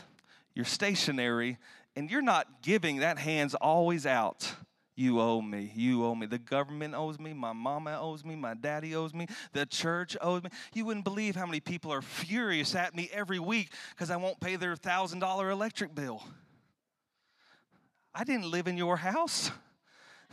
you're 0.54 0.66
stationary, 0.66 1.58
and 1.96 2.12
you're 2.12 2.22
not 2.22 2.62
giving, 2.62 2.98
that 2.98 3.18
hand's 3.18 3.56
always 3.56 4.06
out. 4.06 4.54
You 5.00 5.22
owe 5.22 5.42
me. 5.42 5.72
You 5.78 6.04
owe 6.04 6.14
me. 6.14 6.26
The 6.26 6.38
government 6.38 6.94
owes 6.94 7.22
me. 7.22 7.32
My 7.32 7.54
mama 7.54 7.98
owes 8.02 8.26
me. 8.26 8.36
My 8.36 8.54
daddy 8.54 8.96
owes 8.96 9.14
me. 9.14 9.28
The 9.54 9.66
church 9.66 10.18
owes 10.20 10.44
me. 10.44 10.50
You 10.74 10.84
wouldn't 10.84 11.06
believe 11.06 11.38
how 11.38 11.46
many 11.46 11.62
people 11.62 11.94
are 11.94 12.02
furious 12.02 12.76
at 12.76 12.94
me 12.94 13.10
every 13.14 13.40
week 13.40 13.72
because 13.92 14.12
I 14.12 14.18
won't 14.18 14.42
pay 14.42 14.58
their 14.58 14.76
$1,000 14.76 15.52
electric 15.54 15.96
bill. 15.96 16.22
I 18.14 18.26
didn't 18.26 18.52
live 18.52 18.68
in 18.68 18.76
your 18.76 18.98
house. 18.98 19.52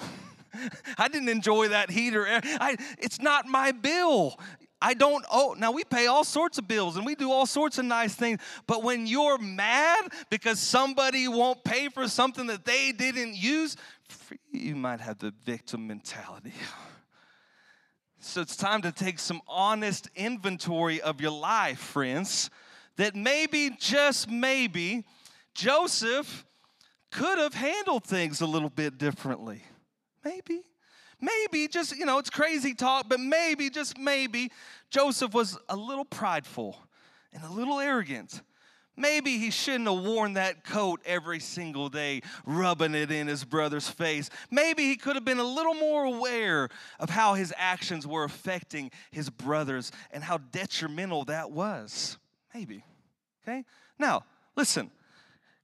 I 0.99 1.07
didn't 1.07 1.29
enjoy 1.29 1.69
that 1.69 1.89
heater. 1.89 2.27
I, 2.27 2.77
it's 2.99 3.21
not 3.21 3.47
my 3.47 3.71
bill. 3.71 4.37
I 4.81 4.95
don't 4.95 5.25
owe. 5.33 5.55
Now, 5.57 5.73
we 5.73 5.85
pay 5.85 6.07
all 6.07 6.25
sorts 6.25 6.59
of 6.59 6.69
bills 6.69 6.97
and 6.97 7.07
we 7.07 7.15
do 7.15 7.33
all 7.33 7.47
sorts 7.47 7.79
of 7.79 7.87
nice 7.87 8.15
things, 8.15 8.41
but 8.67 8.83
when 8.83 9.07
you're 9.07 9.39
mad 9.39 10.09
because 10.29 10.61
somebody 10.61 11.29
won't 11.29 11.65
pay 11.65 11.89
for 11.89 12.09
something 12.09 12.47
that 12.49 12.65
they 12.65 12.93
didn't 12.93 13.37
use, 13.37 13.77
you 14.53 14.77
might 14.77 15.01
have 15.01 15.19
the 15.19 15.33
victim 15.45 15.87
mentality. 15.87 16.53
So 18.19 18.41
it's 18.41 18.57
time 18.57 18.83
to 18.83 18.93
take 18.93 19.19
some 19.19 19.41
honest 19.47 20.09
inventory 20.17 21.01
of 21.01 21.21
your 21.21 21.31
life, 21.31 21.79
friends. 21.79 22.51
That 22.97 23.15
maybe, 23.15 23.71
just 23.79 24.31
maybe, 24.31 25.05
Joseph 25.55 26.47
could 27.13 27.39
have 27.39 27.55
handled 27.55 28.05
things 28.05 28.41
a 28.41 28.47
little 28.47 28.71
bit 28.71 28.97
differently. 28.99 29.63
Maybe. 30.25 30.63
Maybe 31.21 31.69
just, 31.69 31.97
you 31.97 32.07
know, 32.07 32.19
it's 32.19 32.31
crazy 32.31 32.75
talk, 32.75 33.07
but 33.09 33.21
maybe, 33.21 33.71
just 33.71 33.99
maybe, 33.99 34.51
Joseph 34.91 35.35
was 35.35 35.59
a 35.69 35.77
little 35.77 36.05
prideful 36.05 36.77
and 37.33 37.45
a 37.45 37.51
little 37.51 37.79
arrogant. 37.79 38.43
Maybe 38.97 39.39
he 39.39 39.51
shouldn't 39.51 39.89
have 39.89 40.03
worn 40.03 40.35
that 40.35 40.65
coat 40.65 41.01
every 41.05 41.39
single 41.39 41.89
day, 41.89 42.23
rubbing 42.47 42.95
it 42.95 43.11
in 43.11 43.27
his 43.27 43.45
brother's 43.45 43.89
face. 43.89 44.31
Maybe 44.51 44.85
he 44.85 44.97
could 44.97 45.17
have 45.17 45.25
been 45.25 45.39
a 45.39 45.45
little 45.45 45.75
more 45.75 46.05
aware 46.05 46.71
of 46.99 47.11
how 47.11 47.35
his 47.35 47.53
actions 47.57 48.07
were 48.07 48.25
affecting 48.25 48.91
his 49.11 49.29
brothers 49.29 49.93
and 50.13 50.25
how 50.25 50.39
detrimental 50.39 51.25
that 51.27 51.51
was. 51.51 52.17
Maybe. 52.55 52.85
Okay? 53.47 53.65
Now, 53.99 54.25
listen, 54.57 54.91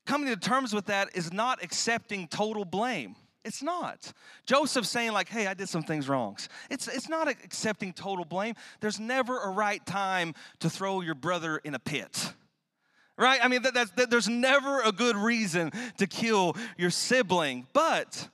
coming 0.04 0.28
to 0.28 0.36
terms 0.36 0.74
with 0.74 0.86
that 0.86 1.16
is 1.16 1.32
not 1.32 1.62
accepting 1.62 2.28
total 2.28 2.66
blame. 2.66 3.16
It's 3.44 3.62
not. 3.62 4.12
Joseph 4.46 4.86
saying, 4.86 5.12
like, 5.12 5.28
hey, 5.28 5.46
I 5.46 5.54
did 5.54 5.68
some 5.68 5.82
things 5.82 6.08
wrong. 6.08 6.36
It's, 6.70 6.86
it's 6.86 7.08
not 7.08 7.28
accepting 7.28 7.92
total 7.92 8.24
blame. 8.24 8.54
There's 8.80 9.00
never 9.00 9.42
a 9.42 9.48
right 9.48 9.84
time 9.84 10.34
to 10.60 10.70
throw 10.70 11.00
your 11.00 11.16
brother 11.16 11.56
in 11.56 11.74
a 11.74 11.78
pit 11.78 12.34
right? 13.22 13.40
I 13.42 13.48
mean, 13.48 13.62
that, 13.62 13.74
that, 13.74 14.10
there's 14.10 14.28
never 14.28 14.80
a 14.82 14.92
good 14.92 15.16
reason 15.16 15.70
to 15.98 16.06
kill 16.06 16.56
your 16.76 16.90
sibling. 16.90 17.66
But 17.72 18.28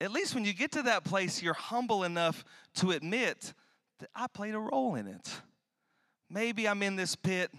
at 0.00 0.12
least 0.12 0.34
when 0.34 0.44
you 0.44 0.54
get 0.54 0.72
to 0.72 0.82
that 0.82 1.04
place, 1.04 1.42
you're 1.42 1.54
humble 1.54 2.04
enough 2.04 2.44
to 2.76 2.92
admit 2.92 3.52
that 3.98 4.08
I 4.14 4.26
played 4.28 4.54
a 4.54 4.58
role 4.58 4.94
in 4.94 5.06
it. 5.06 5.30
Maybe 6.30 6.66
I'm 6.66 6.82
in 6.82 6.96
this 6.96 7.14
pit. 7.14 7.50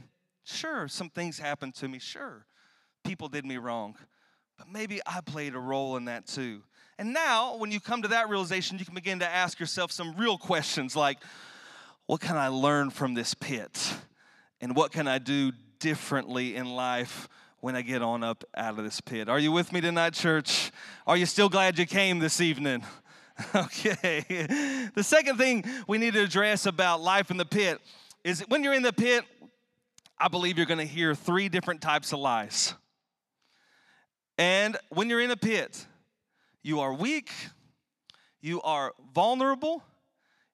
Sure, 0.43 0.87
some 0.87 1.09
things 1.09 1.37
happened 1.37 1.75
to 1.75 1.87
me. 1.87 1.99
Sure, 1.99 2.45
people 3.03 3.27
did 3.27 3.45
me 3.45 3.57
wrong. 3.57 3.95
But 4.57 4.69
maybe 4.69 4.99
I 5.05 5.21
played 5.21 5.55
a 5.55 5.59
role 5.59 5.97
in 5.97 6.05
that 6.05 6.27
too. 6.27 6.63
And 6.97 7.13
now, 7.13 7.57
when 7.57 7.71
you 7.71 7.79
come 7.79 8.03
to 8.03 8.07
that 8.09 8.29
realization, 8.29 8.77
you 8.77 8.85
can 8.85 8.93
begin 8.93 9.19
to 9.19 9.27
ask 9.27 9.59
yourself 9.59 9.91
some 9.91 10.15
real 10.15 10.37
questions 10.37 10.95
like, 10.95 11.17
what 12.05 12.21
can 12.21 12.37
I 12.37 12.49
learn 12.49 12.91
from 12.91 13.13
this 13.13 13.33
pit? 13.33 13.93
And 14.61 14.75
what 14.75 14.91
can 14.91 15.07
I 15.07 15.17
do 15.17 15.51
differently 15.83 16.55
in 16.55 16.69
life 16.69 17.27
when 17.59 17.75
I 17.75 17.81
get 17.81 18.01
on 18.01 18.23
up 18.23 18.45
out 18.55 18.79
of 18.79 18.85
this 18.85 19.01
pit. 19.01 19.27
Are 19.27 19.37
you 19.37 19.51
with 19.51 19.73
me 19.73 19.81
tonight, 19.81 20.13
church? 20.13 20.71
Are 21.05 21.17
you 21.17 21.25
still 21.25 21.49
glad 21.49 21.77
you 21.77 21.85
came 21.85 22.19
this 22.19 22.41
evening? 22.41 22.83
Okay. 23.55 24.23
The 24.93 25.03
second 25.03 25.39
thing 25.39 25.65
we 25.87 25.97
need 25.97 26.13
to 26.13 26.21
address 26.21 26.67
about 26.67 27.01
life 27.01 27.31
in 27.31 27.37
the 27.37 27.45
pit 27.45 27.79
is 28.23 28.41
when 28.41 28.63
you're 28.63 28.75
in 28.75 28.83
the 28.83 28.93
pit, 28.93 29.25
I 30.19 30.27
believe 30.27 30.55
you're 30.55 30.67
going 30.67 30.77
to 30.77 30.85
hear 30.85 31.15
three 31.15 31.49
different 31.49 31.81
types 31.81 32.13
of 32.13 32.19
lies. 32.19 32.75
And 34.37 34.77
when 34.89 35.09
you're 35.09 35.19
in 35.19 35.31
a 35.31 35.35
pit, 35.35 35.83
you 36.61 36.79
are 36.81 36.93
weak, 36.93 37.31
you 38.39 38.61
are 38.61 38.93
vulnerable, 39.15 39.83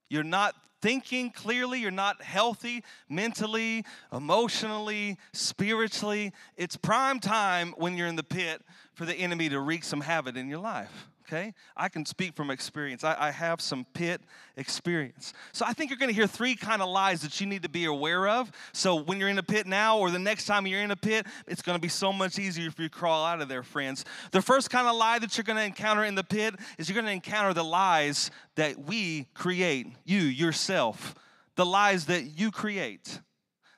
you're 0.09 0.23
not 0.23 0.55
thinking 0.81 1.31
clearly, 1.31 1.79
you're 1.79 1.91
not 1.91 2.21
healthy 2.21 2.83
mentally, 3.07 3.85
emotionally, 4.11 5.17
spiritually. 5.33 6.33
It's 6.57 6.77
prime 6.77 7.19
time 7.19 7.73
when 7.77 7.97
you're 7.97 8.07
in 8.07 8.15
the 8.15 8.23
pit 8.23 8.61
for 8.93 9.05
the 9.05 9.15
enemy 9.15 9.49
to 9.49 9.59
wreak 9.59 9.83
some 9.83 10.01
havoc 10.01 10.35
in 10.35 10.49
your 10.49 10.59
life 10.59 11.09
okay? 11.29 11.53
I 11.77 11.89
can 11.89 12.05
speak 12.05 12.35
from 12.35 12.49
experience. 12.49 13.03
I, 13.03 13.15
I, 13.19 13.31
have 13.31 13.61
some 13.61 13.85
pit 13.93 14.21
experience. 14.57 15.33
So 15.51 15.63
I 15.65 15.73
think 15.73 15.91
you're 15.91 15.99
gonna 15.99 16.11
hear 16.11 16.27
three 16.27 16.55
kind 16.55 16.81
of 16.81 16.89
lies 16.89 17.21
that 17.21 17.39
you 17.39 17.45
need 17.45 17.63
to 17.63 17.69
be 17.69 17.85
aware 17.85 18.27
of. 18.27 18.51
So 18.73 18.95
when 18.95 19.19
you're 19.19 19.29
in 19.29 19.37
a 19.37 19.43
pit 19.43 19.67
now 19.67 19.99
or 19.99 20.09
the 20.09 20.19
next 20.19 20.45
time 20.45 20.65
you're 20.65 20.81
in 20.81 20.91
a 20.91 20.95
pit, 20.95 21.27
it's 21.47 21.61
gonna 21.61 21.79
be 21.79 21.87
so 21.87 22.11
much 22.11 22.39
easier 22.39 22.67
if 22.67 22.79
you 22.79 22.89
to 22.89 22.95
crawl 22.95 23.25
out 23.25 23.41
of 23.41 23.47
there, 23.47 23.63
friends. 23.63 24.05
The 24.31 24.41
first 24.41 24.69
kind 24.69 24.87
of 24.87 24.95
lie 24.95 25.19
that 25.19 25.37
you're 25.37 25.43
gonna 25.43 25.61
encounter 25.61 26.03
in 26.03 26.15
the 26.15 26.23
pit 26.23 26.55
is 26.77 26.89
you're 26.89 26.99
gonna 26.99 27.13
encounter 27.13 27.53
the 27.53 27.63
lies 27.63 28.31
that 28.55 28.79
we 28.79 29.27
create, 29.35 29.87
you, 30.05 30.19
yourself, 30.19 31.15
the 31.55 31.65
lies 31.65 32.05
that 32.05 32.39
you 32.39 32.49
create. 32.49 33.19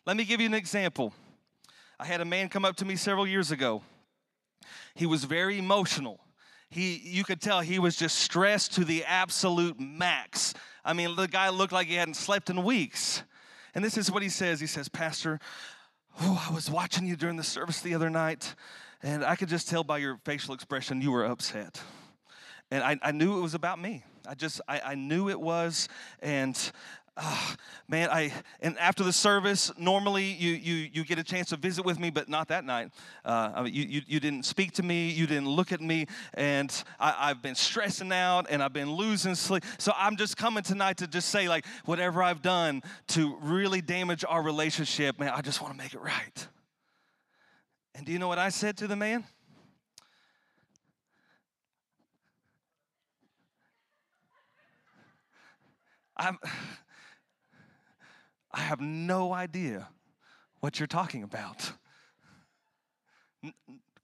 Let 0.05 0.15
me 0.15 0.24
give 0.24 0.39
you 0.39 0.48
an 0.48 0.53
example. 0.53 1.13
I 2.00 2.05
had 2.05 2.22
a 2.22 2.25
man 2.25 2.50
come 2.50 2.65
up 2.65 2.77
to 2.77 2.86
me 2.86 2.96
several 2.96 3.27
years 3.27 3.51
ago. 3.51 3.84
He 4.96 5.05
was 5.05 5.25
very 5.25 5.58
emotional 5.58 6.20
he 6.71 6.99
you 7.03 7.23
could 7.23 7.41
tell 7.41 7.59
he 7.59 7.77
was 7.77 7.95
just 7.95 8.17
stressed 8.17 8.73
to 8.75 8.85
the 8.85 9.05
absolute 9.05 9.79
max. 9.79 10.55
I 10.83 10.93
mean, 10.93 11.15
the 11.15 11.27
guy 11.27 11.49
looked 11.49 11.73
like 11.73 11.87
he 11.87 11.95
hadn't 11.95 12.15
slept 12.15 12.49
in 12.49 12.63
weeks. 12.63 13.23
And 13.75 13.83
this 13.83 13.97
is 13.97 14.11
what 14.11 14.23
he 14.23 14.29
says. 14.29 14.59
He 14.59 14.67
says, 14.67 14.89
Pastor, 14.89 15.39
oh, 16.19 16.47
I 16.49 16.53
was 16.53 16.71
watching 16.71 17.05
you 17.05 17.15
during 17.15 17.37
the 17.37 17.43
service 17.43 17.81
the 17.81 17.93
other 17.93 18.09
night, 18.09 18.55
and 19.03 19.23
I 19.23 19.35
could 19.35 19.49
just 19.49 19.69
tell 19.69 19.83
by 19.83 19.99
your 19.99 20.19
facial 20.25 20.53
expression 20.53 21.01
you 21.01 21.11
were 21.11 21.25
upset. 21.25 21.81
And 22.71 22.84
I, 22.84 22.97
I 23.01 23.12
knew 23.12 23.38
it 23.38 23.41
was 23.41 23.53
about 23.53 23.79
me. 23.79 24.03
I 24.27 24.34
just, 24.34 24.62
I, 24.67 24.79
I 24.79 24.95
knew 24.95 25.29
it 25.29 25.39
was. 25.39 25.89
And 26.21 26.57
oh, 27.17 27.56
man, 27.88 28.10
I 28.10 28.32
and 28.62 28.78
after 28.78 29.04
the 29.04 29.13
service, 29.13 29.71
normally 29.78 30.26
you 30.26 30.52
you 30.52 30.89
you 30.93 31.04
get 31.04 31.19
a 31.19 31.24
chance 31.24 31.50
to 31.50 31.58
visit 31.58 31.86
with 31.86 32.00
me, 32.00 32.10
but 32.10 32.30
not 32.30 32.47
that 32.50 32.63
night. 32.65 32.91
Uh, 33.26 33.52
I 33.56 33.63
mean, 33.63 33.74
you, 33.74 33.84
you 33.84 34.02
you 34.08 34.19
didn't 34.19 34.43
speak 34.43 34.71
to 34.74 34.84
me, 34.84 35.10
you 35.10 35.28
didn't 35.28 35.50
look 35.50 35.71
at 35.71 35.82
me, 35.82 36.08
and 36.34 36.71
I, 37.00 37.30
I've 37.30 37.41
been 37.41 37.56
stressing 37.56 38.12
out 38.12 38.47
and 38.50 38.63
I've 38.63 38.74
been 38.74 38.91
losing 38.91 39.36
sleep. 39.36 39.63
So 39.78 39.93
I'm 39.95 40.15
just 40.15 40.38
coming 40.38 40.63
tonight 40.63 40.97
to 40.97 41.08
just 41.08 41.30
say 41.30 41.47
like 41.50 41.65
whatever 41.86 42.24
I've 42.24 42.41
done 42.41 42.82
to 43.10 43.38
really 43.41 43.82
damage 43.82 44.24
our 44.28 44.41
relationship, 44.41 45.19
man, 45.19 45.30
I 45.36 45.41
just 45.41 45.62
want 45.62 45.74
to 45.74 45.78
make 45.78 45.93
it 45.93 46.02
right. 46.02 46.47
And 47.93 48.06
do 48.06 48.12
you 48.12 48.19
know 48.19 48.28
what 48.28 48.39
I 48.39 48.50
said 48.50 48.78
to 48.78 48.88
the 48.88 48.95
man? 48.95 49.26
I'm 56.17 56.38
I 58.53 58.61
have 58.61 58.81
no 58.81 59.33
idea 59.33 59.87
what 60.59 60.79
you're 60.79 60.87
talking 60.87 61.23
about. 61.23 61.73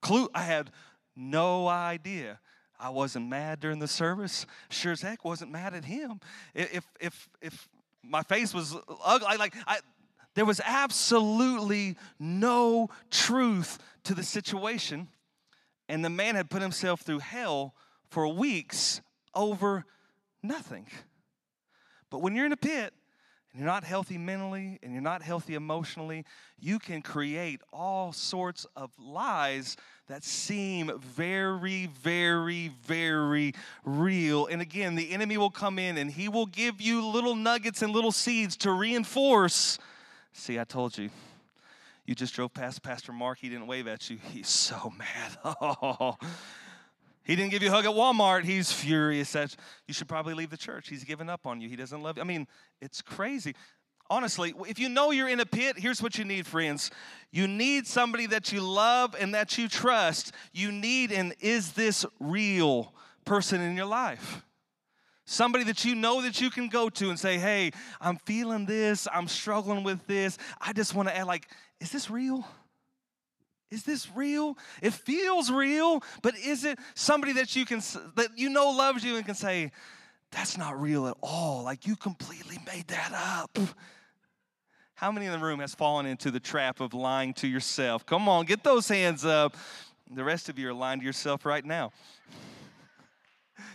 Clue, 0.02 0.30
I 0.34 0.44
had 0.44 0.72
no 1.16 1.68
idea. 1.68 2.40
I 2.80 2.90
wasn't 2.90 3.28
mad 3.28 3.60
during 3.60 3.80
the 3.80 3.88
service. 3.88 4.46
Sure 4.70 4.92
as 4.92 5.02
heck 5.02 5.26
wasn't 5.26 5.52
mad 5.52 5.74
at 5.74 5.86
him. 5.86 6.20
If 6.54 6.86
if 7.00 7.30
if 7.42 7.68
my 8.04 8.24
face 8.24 8.54
was 8.54 8.76
ugly, 9.04 9.38
like 9.38 9.56
I, 9.66 9.80
there 10.36 10.46
was 10.46 10.62
absolutely 10.64 11.98
no 12.20 12.90
truth 13.10 13.80
to 14.04 14.14
the 14.14 14.24
situation, 14.24 15.08
and 15.90 16.06
the 16.06 16.10
man 16.10 16.36
had 16.36 16.50
put 16.50 16.62
himself 16.62 17.02
through 17.02 17.20
hell 17.20 17.74
for 18.10 18.28
weeks 18.28 19.02
over 19.34 19.86
nothing. 20.44 20.86
But 22.10 22.20
when 22.20 22.36
you're 22.36 22.46
in 22.46 22.52
a 22.52 22.58
pit 22.58 22.94
you're 23.58 23.68
not 23.68 23.84
healthy 23.84 24.18
mentally 24.18 24.80
and 24.84 24.94
you're 24.94 25.02
not 25.02 25.22
healthy 25.22 25.56
emotionally, 25.56 26.26
you 26.60 26.80
can 26.80 27.02
create 27.02 27.62
all 27.72 28.12
sorts 28.12 28.66
of 28.76 28.92
lies 29.00 29.78
that 30.08 30.24
seem 30.24 30.92
very, 31.00 31.88
very, 32.02 32.72
very 32.86 33.54
real. 33.84 34.46
And 34.48 34.62
again, 34.62 34.96
the 34.96 35.12
enemy 35.12 35.38
will 35.38 35.50
come 35.50 35.80
in 35.80 35.98
and 35.98 36.12
he 36.12 36.30
will 36.30 36.46
give 36.46 36.80
you 36.80 37.06
little 37.06 37.36
nuggets 37.36 37.82
and 37.82 37.94
little 37.94 38.12
seeds 38.12 38.56
to 38.58 38.72
reinforce. 38.72 39.78
See, 40.34 40.60
I 40.60 40.64
told 40.64 40.98
you. 40.98 41.10
You 42.06 42.16
just 42.16 42.34
drove 42.34 42.54
past 42.54 42.82
Pastor 42.84 43.12
Mark, 43.12 43.38
he 43.40 43.50
didn't 43.50 43.68
wave 43.68 43.86
at 43.88 44.10
you. 44.10 44.18
He's 44.34 44.50
so 44.50 44.94
mad. 44.98 45.38
Oh. 45.62 46.16
He 47.28 47.36
didn't 47.36 47.52
give 47.52 47.62
you 47.62 47.68
a 47.68 47.72
hug 47.72 47.84
at 47.84 47.92
Walmart. 47.92 48.46
He's 48.46 48.72
furious. 48.72 49.34
That 49.34 49.54
you 49.86 49.94
should 49.94 50.08
probably 50.08 50.34
leave 50.34 50.50
the 50.50 50.58
church. 50.58 50.88
He's 50.88 51.04
given 51.04 51.30
up 51.30 51.46
on 51.46 51.60
you. 51.60 51.68
He 51.68 51.76
doesn't 51.76 52.02
love 52.02 52.16
you. 52.16 52.24
I 52.24 52.26
mean, 52.26 52.48
it's 52.82 53.02
crazy. 53.02 53.54
Honestly, 54.10 54.54
if 54.70 54.80
you 54.80 54.88
know 54.88 55.12
you're 55.12 55.28
in 55.28 55.42
a 55.42 55.46
pit, 55.46 55.78
here's 55.78 56.02
what 56.02 56.18
you 56.18 56.24
need, 56.24 56.48
friends. 56.48 56.90
You 57.30 57.46
need 57.46 57.86
somebody 57.86 58.28
that 58.28 58.54
you 58.54 58.62
love 58.62 59.14
and 59.20 59.36
that 59.36 59.58
you 59.58 59.68
trust. 59.68 60.32
You 60.54 60.72
need 60.72 61.12
an 61.12 61.34
is 61.42 61.74
this 61.74 62.06
real 62.22 62.94
person 63.26 63.60
in 63.60 63.76
your 63.76 63.88
life. 63.88 64.44
Somebody 65.26 65.66
that 65.66 65.84
you 65.84 65.96
know 65.96 66.22
that 66.22 66.40
you 66.40 66.50
can 66.50 66.70
go 66.70 66.88
to 66.88 67.10
and 67.10 67.20
say, 67.20 67.38
hey, 67.38 67.72
I'm 68.00 68.16
feeling 68.20 68.66
this, 68.66 69.06
I'm 69.14 69.28
struggling 69.28 69.84
with 69.84 70.08
this. 70.08 70.38
I 70.62 70.72
just 70.72 70.96
want 70.96 71.10
to 71.10 71.18
add, 71.18 71.28
like, 71.28 71.50
is 71.82 71.92
this 71.92 72.10
real? 72.10 72.48
Is 73.70 73.84
this 73.84 74.10
real? 74.16 74.58
It 74.82 74.94
feels 74.94 75.52
real, 75.52 76.02
but 76.22 76.36
is 76.38 76.64
it 76.64 76.80
somebody 76.96 77.34
that 77.34 77.56
you 77.56 77.66
can 77.66 77.82
that 78.16 78.30
you 78.38 78.50
know 78.50 78.70
loves 78.70 79.04
you 79.04 79.18
and 79.18 79.26
can 79.26 79.36
say, 79.36 79.72
that's 80.32 80.58
not 80.58 80.80
real 80.82 81.08
at 81.08 81.18
all. 81.22 81.64
Like 81.64 81.86
you 81.86 81.96
completely 81.96 82.60
made 82.66 82.88
that 82.88 83.12
up. 83.14 83.58
How 84.96 85.12
many 85.12 85.26
in 85.26 85.32
the 85.32 85.40
room 85.40 85.60
has 85.60 85.76
fallen 85.76 86.06
into 86.06 86.32
the 86.32 86.40
trap 86.40 86.80
of 86.80 86.94
lying 86.94 87.34
to 87.36 87.48
yourself? 87.48 88.06
Come 88.06 88.28
on, 88.28 88.46
get 88.46 88.64
those 88.64 88.88
hands 88.88 89.26
up. 89.26 89.56
The 90.10 90.24
rest 90.24 90.50
of 90.50 90.58
you 90.58 90.70
are 90.70 90.74
lying 90.74 91.00
to 91.00 91.06
yourself 91.06 91.46
right 91.46 91.64
now. 91.64 91.92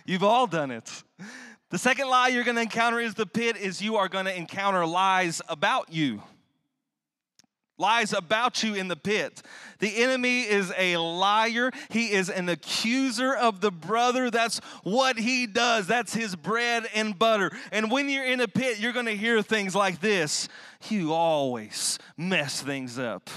You've 0.04 0.24
all 0.24 0.46
done 0.46 0.70
it. 0.70 1.02
The 1.70 1.78
second 1.78 2.08
lie 2.08 2.28
you're 2.28 2.44
going 2.44 2.56
to 2.56 2.62
encounter 2.62 2.98
is 2.98 3.14
the 3.14 3.26
pit 3.26 3.56
is 3.56 3.80
you 3.80 3.96
are 3.96 4.08
going 4.08 4.24
to 4.24 4.36
encounter 4.36 4.84
lies 4.84 5.40
about 5.48 5.92
you 5.92 6.22
lies 7.82 8.12
about 8.12 8.62
you 8.62 8.74
in 8.74 8.86
the 8.88 8.96
pit. 8.96 9.42
The 9.80 10.02
enemy 10.02 10.42
is 10.42 10.72
a 10.78 10.96
liar. 10.96 11.72
He 11.90 12.12
is 12.12 12.30
an 12.30 12.48
accuser 12.48 13.34
of 13.34 13.60
the 13.60 13.72
brother. 13.72 14.30
That's 14.30 14.60
what 14.84 15.18
he 15.18 15.48
does. 15.48 15.88
That's 15.88 16.14
his 16.14 16.36
bread 16.36 16.86
and 16.94 17.18
butter. 17.18 17.50
And 17.72 17.90
when 17.90 18.08
you're 18.08 18.24
in 18.24 18.40
a 18.40 18.46
pit, 18.46 18.78
you're 18.78 18.92
going 18.92 19.06
to 19.06 19.16
hear 19.16 19.42
things 19.42 19.74
like 19.74 20.00
this 20.00 20.48
You 20.88 21.12
always 21.12 21.98
mess 22.16 22.62
things 22.62 22.98
up. 22.98 23.28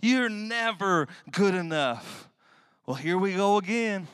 You're 0.00 0.28
never 0.28 1.08
good 1.30 1.54
enough. 1.54 2.28
Well, 2.84 2.96
here 2.96 3.16
we 3.16 3.34
go 3.34 3.56
again. 3.56 4.08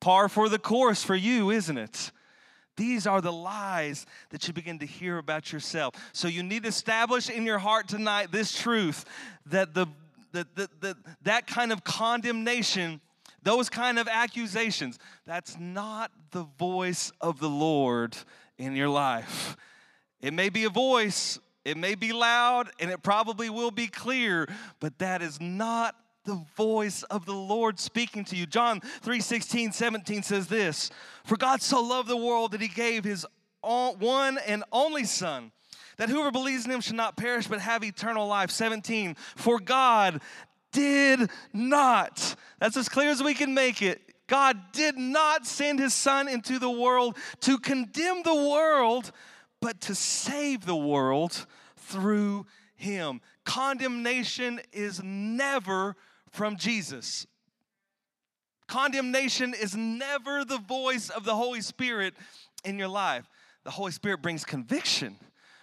Par 0.00 0.28
for 0.28 0.48
the 0.48 0.58
course 0.58 1.04
for 1.04 1.14
you, 1.14 1.50
isn't 1.50 1.78
it? 1.78 2.10
These 2.80 3.06
are 3.06 3.20
the 3.20 3.30
lies 3.30 4.06
that 4.30 4.48
you 4.48 4.54
begin 4.54 4.78
to 4.78 4.86
hear 4.86 5.18
about 5.18 5.52
yourself. 5.52 5.94
So 6.14 6.28
you 6.28 6.42
need 6.42 6.62
to 6.62 6.70
establish 6.70 7.28
in 7.28 7.44
your 7.44 7.58
heart 7.58 7.88
tonight 7.88 8.32
this 8.32 8.58
truth 8.58 9.04
that 9.44 9.74
the, 9.74 9.86
the, 10.32 10.46
the, 10.54 10.70
the 10.80 10.96
that 11.24 11.46
kind 11.46 11.72
of 11.72 11.84
condemnation, 11.84 13.02
those 13.42 13.68
kind 13.68 13.98
of 13.98 14.08
accusations, 14.08 14.98
that's 15.26 15.58
not 15.58 16.10
the 16.30 16.44
voice 16.58 17.12
of 17.20 17.38
the 17.38 17.50
Lord 17.50 18.16
in 18.56 18.74
your 18.74 18.88
life. 18.88 19.58
It 20.22 20.32
may 20.32 20.48
be 20.48 20.64
a 20.64 20.70
voice, 20.70 21.38
it 21.66 21.76
may 21.76 21.94
be 21.94 22.14
loud, 22.14 22.70
and 22.80 22.90
it 22.90 23.02
probably 23.02 23.50
will 23.50 23.70
be 23.70 23.88
clear, 23.88 24.48
but 24.80 24.98
that 25.00 25.20
is 25.20 25.38
not 25.38 25.94
the 26.30 26.44
voice 26.54 27.02
of 27.04 27.26
the 27.26 27.34
Lord 27.34 27.80
speaking 27.80 28.24
to 28.26 28.36
you. 28.36 28.46
John 28.46 28.80
3 28.80 29.20
16, 29.20 29.72
17 29.72 30.22
says 30.22 30.46
this 30.46 30.90
For 31.24 31.36
God 31.36 31.60
so 31.60 31.82
loved 31.82 32.08
the 32.08 32.16
world 32.16 32.52
that 32.52 32.60
he 32.60 32.68
gave 32.68 33.02
his 33.02 33.26
one 33.62 34.38
and 34.46 34.62
only 34.70 35.04
Son, 35.04 35.50
that 35.96 36.08
whoever 36.08 36.30
believes 36.30 36.64
in 36.64 36.70
him 36.70 36.80
should 36.80 36.94
not 36.94 37.16
perish 37.16 37.48
but 37.48 37.60
have 37.60 37.82
eternal 37.82 38.28
life. 38.28 38.50
17, 38.50 39.16
for 39.34 39.58
God 39.58 40.20
did 40.70 41.28
not, 41.52 42.36
that's 42.60 42.76
as 42.76 42.88
clear 42.88 43.10
as 43.10 43.22
we 43.22 43.34
can 43.34 43.52
make 43.52 43.82
it. 43.82 44.00
God 44.28 44.56
did 44.72 44.96
not 44.96 45.44
send 45.44 45.80
his 45.80 45.92
Son 45.92 46.28
into 46.28 46.60
the 46.60 46.70
world 46.70 47.16
to 47.40 47.58
condemn 47.58 48.22
the 48.22 48.48
world, 48.48 49.10
but 49.60 49.80
to 49.82 49.96
save 49.96 50.64
the 50.64 50.76
world 50.76 51.46
through 51.76 52.46
him. 52.76 53.20
Condemnation 53.44 54.60
is 54.72 55.02
never 55.02 55.96
from 56.30 56.56
Jesus. 56.56 57.26
Condemnation 58.66 59.52
is 59.52 59.74
never 59.76 60.44
the 60.44 60.58
voice 60.58 61.10
of 61.10 61.24
the 61.24 61.34
Holy 61.34 61.60
Spirit 61.60 62.14
in 62.64 62.78
your 62.78 62.88
life. 62.88 63.28
The 63.64 63.70
Holy 63.70 63.92
Spirit 63.92 64.22
brings 64.22 64.44
conviction, 64.44 65.16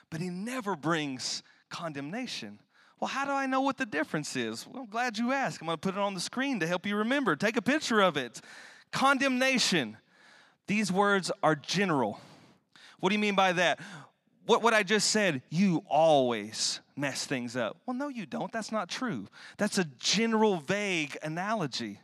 but 0.09 0.19
He 0.19 0.29
never 0.29 0.75
brings 0.75 1.41
condemnation. 1.69 2.59
Well, 2.99 3.07
how 3.07 3.25
do 3.25 3.31
I 3.31 3.45
know 3.45 3.61
what 3.61 3.77
the 3.77 3.85
difference 3.85 4.35
is? 4.35 4.67
Well, 4.67 4.83
I'm 4.83 4.89
glad 4.89 5.17
you 5.17 5.31
asked. 5.31 5.61
I'm 5.61 5.67
going 5.67 5.77
to 5.77 5.81
put 5.81 5.95
it 5.95 5.99
on 5.99 6.15
the 6.15 6.19
screen 6.19 6.59
to 6.59 6.67
help 6.67 6.85
you 6.85 6.95
remember. 6.95 7.35
Take 7.35 7.55
a 7.55 7.61
picture 7.61 8.01
of 8.01 8.17
it. 8.17 8.41
Condemnation. 8.91 9.97
These 10.65 10.91
words 10.91 11.31
are 11.43 11.55
general. 11.55 12.19
What 12.99 13.09
do 13.09 13.15
you 13.15 13.19
mean 13.19 13.35
by 13.35 13.53
that? 13.53 13.79
What, 14.47 14.63
what 14.63 14.73
I 14.73 14.81
just 14.81 15.11
said, 15.11 15.41
you 15.49 15.83
always 15.89 16.79
mess 16.95 17.25
things 17.25 17.57
up. 17.57 17.77
Well, 17.85 17.95
no, 17.95 18.07
you 18.07 18.25
don't. 18.25 18.51
That's 18.51 18.71
not 18.71 18.89
true. 18.89 19.27
That's 19.57 19.77
a 19.77 19.83
general, 19.99 20.57
vague 20.57 21.17
analogy. 21.21 21.99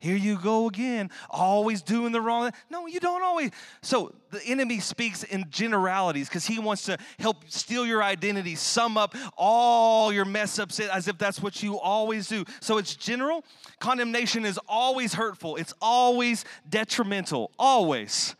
Here 0.00 0.16
you 0.16 0.36
go 0.36 0.66
again, 0.66 1.10
always 1.30 1.82
doing 1.82 2.12
the 2.12 2.20
wrong. 2.20 2.50
No, 2.70 2.86
you 2.86 3.00
don't 3.00 3.22
always. 3.22 3.50
So 3.82 4.12
the 4.30 4.44
enemy 4.44 4.80
speaks 4.80 5.22
in 5.22 5.46
generalities 5.48 6.28
because 6.28 6.44
he 6.44 6.58
wants 6.58 6.82
to 6.84 6.98
help 7.18 7.44
steal 7.48 7.86
your 7.86 8.02
identity, 8.02 8.56
sum 8.56 8.98
up 8.98 9.14
all 9.36 10.12
your 10.12 10.26
mess 10.26 10.58
ups 10.58 10.80
as 10.80 11.08
if 11.08 11.16
that's 11.18 11.40
what 11.40 11.62
you 11.62 11.78
always 11.78 12.28
do. 12.28 12.44
So 12.60 12.78
it's 12.78 12.94
general. 12.94 13.42
Condemnation 13.78 14.44
is 14.44 14.58
always 14.68 15.14
hurtful, 15.14 15.54
it's 15.56 15.72
always 15.80 16.44
detrimental, 16.68 17.52
always. 17.58 18.34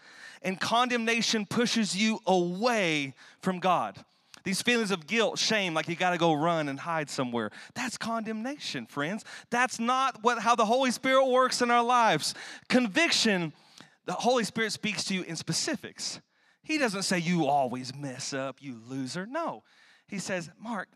And 0.47 0.61
condemnation 0.61 1.45
pushes 1.45 1.97
you 1.97 2.21
away 2.25 3.15
from 3.41 3.59
God. 3.59 4.05
These 4.45 4.63
feelings 4.63 4.93
of 4.93 5.09
guilt, 5.09 5.41
shame, 5.41 5.75
like 5.75 5.89
you 5.89 5.97
got 5.97 6.11
to 6.11 6.19
go 6.19 6.33
run 6.35 6.69
and 6.69 6.79
hide 6.79 7.11
somewhere. 7.11 7.51
That's 7.75 7.99
condemnation, 7.99 8.87
friends. 8.87 9.25
That's 9.51 9.81
not 9.81 10.23
what 10.23 10.39
how 10.39 10.55
the 10.55 10.65
Holy 10.65 10.93
Spirit 10.93 11.27
works 11.27 11.63
in 11.63 11.71
our 11.73 11.83
lives. 11.83 12.33
Conviction, 12.69 13.53
the 14.05 14.13
Holy 14.13 14.45
Spirit 14.45 14.71
speaks 14.71 15.03
to 15.07 15.15
you 15.15 15.23
in 15.23 15.35
specifics. 15.35 16.21
He 16.63 16.79
doesn't 16.79 17.03
say 17.03 17.19
you 17.19 17.47
always 17.47 17.93
mess 17.93 18.33
up, 18.33 18.59
you 18.61 18.81
loser. 18.87 19.27
No. 19.27 19.65
He 20.07 20.21
says, 20.21 20.49
"Mark, 20.61 20.89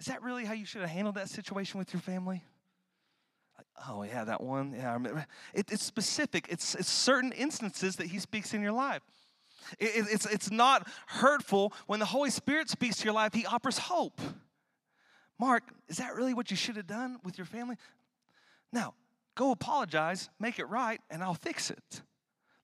is 0.00 0.06
that 0.06 0.22
really 0.22 0.44
how 0.44 0.54
you 0.54 0.66
should 0.66 0.80
have 0.80 0.90
handled 0.90 1.14
that 1.14 1.28
situation 1.28 1.78
with 1.78 1.92
your 1.92 2.02
family?" 2.02 2.42
Oh, 3.88 4.02
yeah, 4.02 4.24
that 4.24 4.40
one. 4.40 4.74
Yeah, 4.76 4.90
I 4.90 4.94
remember. 4.94 5.26
It, 5.54 5.70
it's 5.70 5.84
specific. 5.84 6.46
It's, 6.48 6.74
it's 6.74 6.90
certain 6.90 7.32
instances 7.32 7.96
that 7.96 8.06
he 8.06 8.18
speaks 8.18 8.54
in 8.54 8.62
your 8.62 8.72
life. 8.72 9.02
It, 9.78 10.06
it's, 10.10 10.26
it's 10.26 10.50
not 10.50 10.88
hurtful. 11.06 11.72
When 11.86 12.00
the 12.00 12.06
Holy 12.06 12.30
Spirit 12.30 12.68
speaks 12.68 12.98
to 12.98 13.04
your 13.04 13.14
life, 13.14 13.32
He 13.34 13.46
offers 13.46 13.78
hope. 13.78 14.20
Mark, 15.38 15.64
is 15.88 15.96
that 15.96 16.14
really 16.14 16.34
what 16.34 16.50
you 16.50 16.56
should 16.56 16.76
have 16.76 16.86
done 16.86 17.18
with 17.24 17.38
your 17.38 17.46
family? 17.46 17.76
Now, 18.72 18.94
go 19.34 19.50
apologize, 19.50 20.30
make 20.38 20.58
it 20.58 20.66
right, 20.66 21.00
and 21.10 21.22
I'll 21.22 21.34
fix 21.34 21.70
it. 21.70 22.02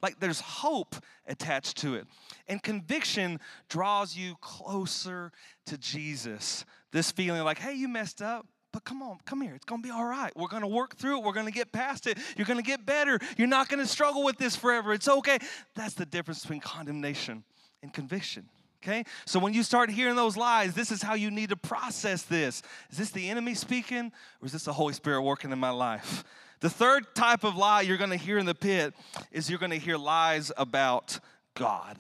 Like 0.01 0.21
there's 0.21 0.41
hope 0.41 0.95
attached 1.27 1.79
to 1.79 1.97
it. 1.97 2.07
And 2.47 2.63
conviction 2.63 3.41
draws 3.69 4.17
you 4.17 4.37
closer 4.41 5.33
to 5.67 5.77
Jesus. 5.77 6.65
This 6.93 7.11
feeling 7.11 7.43
like, 7.43 7.59
hey, 7.59 7.75
you 7.75 7.89
messed 7.89 8.23
up. 8.23 8.47
But 8.79 8.85
come 8.85 9.03
on, 9.03 9.19
come 9.25 9.41
here. 9.41 9.57
It's 9.57 9.65
going 9.65 9.83
to 9.83 9.89
be 9.89 9.91
all 9.91 10.05
right. 10.05 10.31
We're 10.37 10.47
going 10.47 10.63
to 10.63 10.69
work 10.69 10.95
through 10.95 11.19
it. 11.19 11.25
We're 11.25 11.33
going 11.33 11.47
to 11.47 11.53
get 11.53 11.73
past 11.73 12.07
it. 12.07 12.17
You're 12.37 12.47
going 12.47 12.61
to 12.61 12.65
get 12.65 12.87
better. 12.87 13.19
You're 13.37 13.49
not 13.49 13.69
going 13.69 13.81
to 13.81 13.89
struggle 13.89 14.23
with 14.23 14.39
this 14.39 14.55
forever. 14.55 14.93
It's 14.93 15.09
okay. 15.09 15.39
That's 15.75 15.95
the 15.95 16.07
difference 16.07 16.43
between 16.43 16.61
condemnation 16.61 17.43
and 17.83 17.93
conviction. 17.93 18.49
Okay? 18.81 19.03
So 19.27 19.41
when 19.41 19.53
you 19.53 19.65
start 19.65 19.91
hearing 19.91 20.15
those 20.15 20.37
lies, 20.37 20.75
this 20.75 20.93
is 20.93 21.03
how 21.03 21.15
you 21.15 21.29
need 21.29 21.49
to 21.49 21.57
process 21.57 22.23
this. 22.23 22.63
Is 22.93 22.99
this 22.99 23.11
the 23.11 23.29
enemy 23.29 23.55
speaking 23.55 24.13
or 24.41 24.47
is 24.47 24.53
this 24.53 24.63
the 24.63 24.73
Holy 24.73 24.93
Spirit 24.93 25.23
working 25.23 25.51
in 25.51 25.59
my 25.59 25.71
life? 25.71 26.23
The 26.61 26.71
third 26.71 27.17
type 27.17 27.43
of 27.43 27.57
lie 27.57 27.81
you're 27.81 27.97
going 27.97 28.11
to 28.11 28.17
hear 28.17 28.39
in 28.39 28.47
the 28.47 28.55
pit 28.55 28.95
is 29.33 29.51
you're 29.51 29.59
going 29.59 29.73
to 29.73 29.79
hear 29.79 29.97
lies 29.97 30.53
about 30.57 31.19
God. 31.55 31.97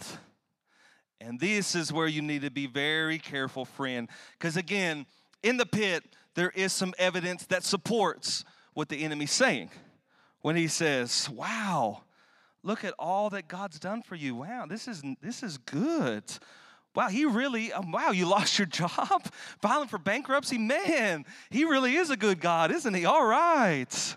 And 1.20 1.40
this 1.40 1.74
is 1.74 1.92
where 1.92 2.06
you 2.06 2.22
need 2.22 2.42
to 2.42 2.52
be 2.52 2.68
very 2.68 3.18
careful, 3.18 3.64
friend. 3.64 4.08
Because 4.38 4.56
again, 4.56 5.06
in 5.42 5.56
the 5.56 5.66
pit, 5.66 6.04
there 6.38 6.50
is 6.54 6.72
some 6.72 6.94
evidence 6.98 7.46
that 7.46 7.64
supports 7.64 8.44
what 8.72 8.88
the 8.88 9.02
enemy's 9.02 9.32
saying. 9.32 9.70
When 10.40 10.54
he 10.54 10.68
says, 10.68 11.28
Wow, 11.28 12.02
look 12.62 12.84
at 12.84 12.94
all 12.96 13.30
that 13.30 13.48
God's 13.48 13.80
done 13.80 14.02
for 14.02 14.14
you. 14.14 14.36
Wow, 14.36 14.66
this 14.68 14.86
is 14.86 15.02
this 15.20 15.42
is 15.42 15.58
good. 15.58 16.22
Wow, 16.94 17.08
he 17.08 17.24
really, 17.24 17.72
um, 17.72 17.90
wow, 17.90 18.12
you 18.12 18.26
lost 18.30 18.56
your 18.56 18.66
job, 18.66 19.24
filing 19.60 19.88
for 19.88 19.98
bankruptcy. 19.98 20.58
Man, 20.58 21.24
he 21.50 21.64
really 21.64 21.96
is 21.96 22.10
a 22.10 22.16
good 22.16 22.40
God, 22.40 22.70
isn't 22.70 22.94
he? 22.94 23.04
All 23.04 23.26
right. 23.26 24.16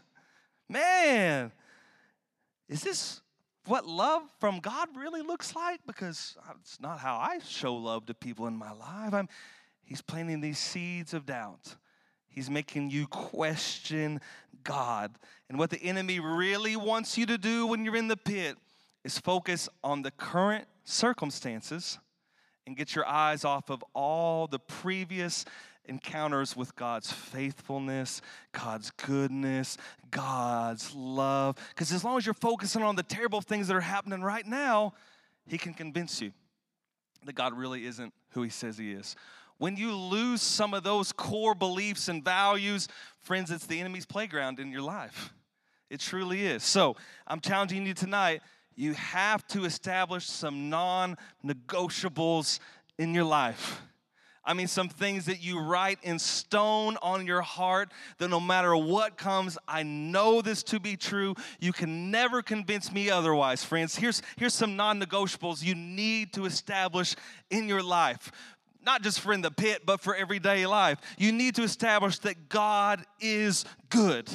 Man, 0.70 1.52
is 2.70 2.84
this 2.84 3.22
what 3.66 3.88
love 3.88 4.22
from 4.40 4.60
God 4.60 4.90
really 4.96 5.24
looks 5.24 5.56
like? 5.56 5.80
Because 5.88 6.38
it's 6.60 6.80
not 6.80 7.00
how 7.00 7.18
I 7.18 7.40
show 7.40 7.76
love 7.76 8.06
to 8.06 8.14
people 8.14 8.46
in 8.46 8.56
my 8.56 8.72
life. 8.72 9.12
I'm, 9.12 9.28
he's 9.84 10.04
planting 10.04 10.40
these 10.40 10.60
seeds 10.60 11.16
of 11.16 11.26
doubt. 11.26 11.76
He's 12.32 12.50
making 12.50 12.90
you 12.90 13.08
question 13.08 14.22
God. 14.64 15.12
And 15.50 15.60
what 15.60 15.70
the 15.70 15.82
enemy 15.84 16.20
really 16.20 16.76
wants 16.76 17.18
you 17.18 17.26
to 17.28 17.38
do 17.38 17.68
when 17.68 17.86
you're 17.86 17.96
in 17.96 18.08
the 18.08 18.18
pit 18.18 18.58
is 19.04 19.20
focus 19.20 19.68
on 19.84 20.02
the 20.02 20.12
current 20.12 20.66
circumstances 20.84 22.00
and 22.66 22.78
get 22.78 22.96
your 22.96 23.06
eyes 23.06 23.44
off 23.44 23.70
of 23.70 23.84
all 23.94 24.48
the 24.48 24.60
previous 24.60 25.46
encounters 25.86 26.56
with 26.56 26.76
God's 26.76 27.12
faithfulness, 27.12 28.22
God's 28.52 28.92
goodness, 28.92 29.78
God's 30.10 30.94
love. 30.94 31.58
Because 31.70 31.92
as 31.92 32.04
long 32.04 32.18
as 32.18 32.26
you're 32.26 32.34
focusing 32.34 32.84
on 32.84 32.96
the 32.96 33.04
terrible 33.04 33.42
things 33.42 33.68
that 33.68 33.76
are 33.76 33.82
happening 33.82 34.22
right 34.22 34.46
now, 34.46 34.94
He 35.48 35.58
can 35.58 35.74
convince 35.74 36.22
you 36.22 36.32
that 37.26 37.34
God 37.34 37.58
really 37.58 37.86
isn't 37.86 38.14
who 38.30 38.44
He 38.44 38.50
says 38.50 38.78
He 38.78 38.92
is. 38.92 39.16
When 39.62 39.78
you 39.78 39.96
lose 39.96 40.42
some 40.42 40.74
of 40.74 40.82
those 40.82 41.12
core 41.12 41.54
beliefs 41.54 42.08
and 42.08 42.26
values, 42.26 42.88
friends, 43.20 43.52
it's 43.52 43.68
the 43.68 43.80
enemy's 43.80 44.08
playground 44.08 44.60
in 44.60 44.72
your 44.72 44.82
life. 44.82 45.32
It 45.88 46.00
truly 46.00 46.48
is. 46.48 46.64
So 46.64 46.96
I'm 47.28 47.40
challenging 47.42 47.86
you 47.86 47.94
tonight. 47.94 48.42
You 48.76 48.94
have 48.94 49.46
to 49.50 49.66
establish 49.66 50.26
some 50.26 50.72
non 50.72 51.16
negotiables 51.46 52.58
in 52.98 53.14
your 53.14 53.24
life. 53.24 53.84
I 54.44 54.56
mean, 54.56 54.68
some 54.68 54.90
things 54.90 55.26
that 55.26 55.44
you 55.44 55.60
write 55.60 56.00
in 56.02 56.18
stone 56.18 56.98
on 57.04 57.28
your 57.28 57.44
heart 57.44 57.92
that 58.18 58.30
no 58.30 58.40
matter 58.40 58.76
what 58.76 59.16
comes, 59.16 59.60
I 59.68 59.84
know 59.84 60.42
this 60.42 60.64
to 60.64 60.80
be 60.80 60.98
true. 60.98 61.36
You 61.60 61.72
can 61.72 62.10
never 62.10 62.42
convince 62.42 62.92
me 62.92 63.12
otherwise, 63.12 63.64
friends. 63.64 63.96
Here's, 63.96 64.24
here's 64.38 64.56
some 64.56 64.76
non 64.76 65.00
negotiables 65.00 65.64
you 65.64 65.76
need 65.76 66.34
to 66.34 66.46
establish 66.46 67.16
in 67.52 67.68
your 67.68 67.84
life 67.84 68.32
not 68.86 69.02
just 69.02 69.20
for 69.20 69.34
in 69.34 69.42
the 69.42 69.52
pit, 69.52 69.84
but 69.86 70.02
for 70.02 70.16
everyday 70.16 70.66
life. 70.66 71.00
You 71.18 71.32
need 71.32 71.56
to 71.56 71.64
establish 71.64 72.20
that 72.20 72.50
God 72.50 73.04
is 73.20 73.66
good. 73.90 74.30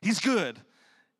He's 0.00 0.20
good. 0.20 0.58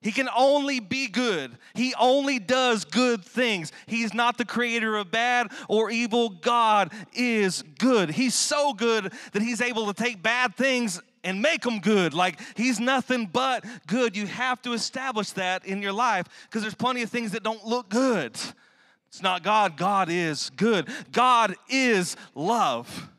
He 0.01 0.13
can 0.13 0.29
only 0.37 0.79
be 0.79 1.09
good. 1.09 1.59
He 1.75 1.93
only 1.99 2.39
does 2.39 2.85
good 2.85 3.25
things. 3.25 3.73
He's 3.87 4.15
not 4.15 4.39
the 4.39 4.45
creator 4.45 4.97
of 4.97 5.11
bad 5.11 5.49
or 5.69 5.91
evil. 5.91 6.29
God 6.29 6.93
is 7.13 7.65
good. 7.79 8.11
He's 8.11 8.35
so 8.35 8.73
good 8.73 9.13
that 9.33 9.43
he's 9.43 9.61
able 9.61 9.93
to 9.93 9.93
take 9.93 10.23
bad 10.23 10.55
things 10.55 11.03
and 11.25 11.43
make 11.43 11.63
them 11.63 11.81
good. 11.81 12.15
Like 12.15 12.39
he's 12.57 12.79
nothing 12.79 13.27
but 13.27 13.65
good. 13.89 14.17
You 14.17 14.27
have 14.27 14.63
to 14.63 14.73
establish 14.73 15.33
that 15.33 15.67
in 15.67 15.83
your 15.83 15.93
life 15.93 16.27
because 16.45 16.63
there's 16.63 16.77
plenty 16.77 17.03
of 17.03 17.11
things 17.11 17.33
that 17.33 17.43
don't 17.43 17.65
look 17.67 17.89
good. 17.89 18.39
It's 19.09 19.23
not 19.23 19.43
God, 19.43 19.77
God 19.77 20.09
is 20.11 20.51
good. 20.51 20.89
God 21.13 21.55
is 21.69 22.17
love. 22.35 23.11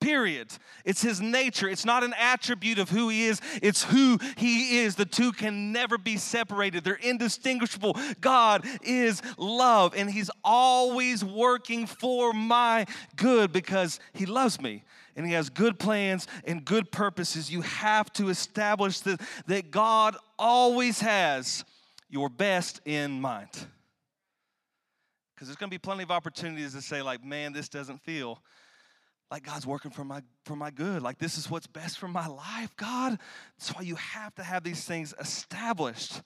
Period. 0.00 0.48
It's 0.84 1.00
his 1.00 1.22
nature. 1.22 1.66
It's 1.66 1.86
not 1.86 2.04
an 2.04 2.14
attribute 2.18 2.78
of 2.78 2.90
who 2.90 3.08
he 3.08 3.24
is, 3.24 3.40
it's 3.62 3.84
who 3.84 4.18
he 4.36 4.80
is. 4.80 4.96
The 4.96 5.06
two 5.06 5.32
can 5.32 5.72
never 5.72 5.96
be 5.96 6.18
separated, 6.18 6.84
they're 6.84 6.94
indistinguishable. 6.94 7.96
God 8.20 8.66
is 8.82 9.22
love, 9.38 9.94
and 9.96 10.10
he's 10.10 10.30
always 10.44 11.24
working 11.24 11.86
for 11.86 12.34
my 12.34 12.84
good 13.16 13.50
because 13.50 13.98
he 14.12 14.26
loves 14.26 14.60
me 14.60 14.84
and 15.16 15.26
he 15.26 15.32
has 15.32 15.48
good 15.48 15.78
plans 15.78 16.26
and 16.44 16.64
good 16.64 16.92
purposes. 16.92 17.50
You 17.50 17.62
have 17.62 18.12
to 18.14 18.28
establish 18.28 19.00
that, 19.00 19.22
that 19.46 19.70
God 19.70 20.16
always 20.38 21.00
has 21.00 21.64
your 22.10 22.28
best 22.28 22.80
in 22.84 23.20
mind. 23.20 23.68
Because 25.34 25.48
there's 25.48 25.56
going 25.56 25.70
to 25.70 25.74
be 25.74 25.78
plenty 25.78 26.02
of 26.02 26.10
opportunities 26.10 26.74
to 26.74 26.82
say, 26.82 27.02
like, 27.02 27.24
man, 27.24 27.52
this 27.52 27.68
doesn't 27.68 28.00
feel 28.02 28.40
like 29.30 29.42
God's 29.42 29.66
working 29.66 29.90
for 29.90 30.04
my 30.04 30.22
for 30.44 30.54
my 30.54 30.70
good. 30.70 31.02
Like 31.02 31.18
this 31.18 31.36
is 31.38 31.50
what's 31.50 31.66
best 31.66 31.98
for 31.98 32.06
my 32.06 32.26
life, 32.26 32.74
God. 32.76 33.18
That's 33.58 33.74
why 33.74 33.82
you 33.82 33.96
have 33.96 34.34
to 34.36 34.44
have 34.44 34.62
these 34.62 34.84
things 34.84 35.14
established. 35.18 36.22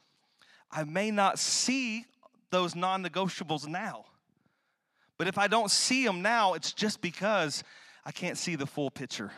I 0.70 0.84
may 0.84 1.10
not 1.10 1.38
see 1.38 2.04
those 2.50 2.74
non-negotiables 2.74 3.66
now. 3.66 4.04
But 5.16 5.26
if 5.26 5.38
I 5.38 5.48
don't 5.48 5.70
see 5.70 6.04
them 6.04 6.22
now, 6.22 6.54
it's 6.54 6.72
just 6.72 7.00
because 7.00 7.64
I 8.04 8.12
can't 8.12 8.36
see 8.36 8.56
the 8.56 8.66
full 8.66 8.90
picture. 8.90 9.32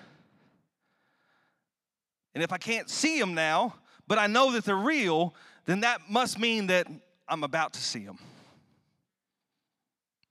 And 2.35 2.44
if 2.44 2.52
I 2.52 2.59
can't 2.59 2.90
see 2.90 3.18
them 3.18 3.35
now, 3.35 3.74
but 4.06 4.18
I 4.18 4.26
know 4.26 4.52
that 4.52 4.64
they're 4.64 4.76
real, 4.76 5.35
then 5.64 5.80
that 5.80 6.00
must 6.09 6.38
mean 6.38 6.66
that 6.66 6.87
I'm 7.28 7.44
about 7.44 7.72
to 7.74 7.80
see 7.80 8.04
them. 8.04 8.18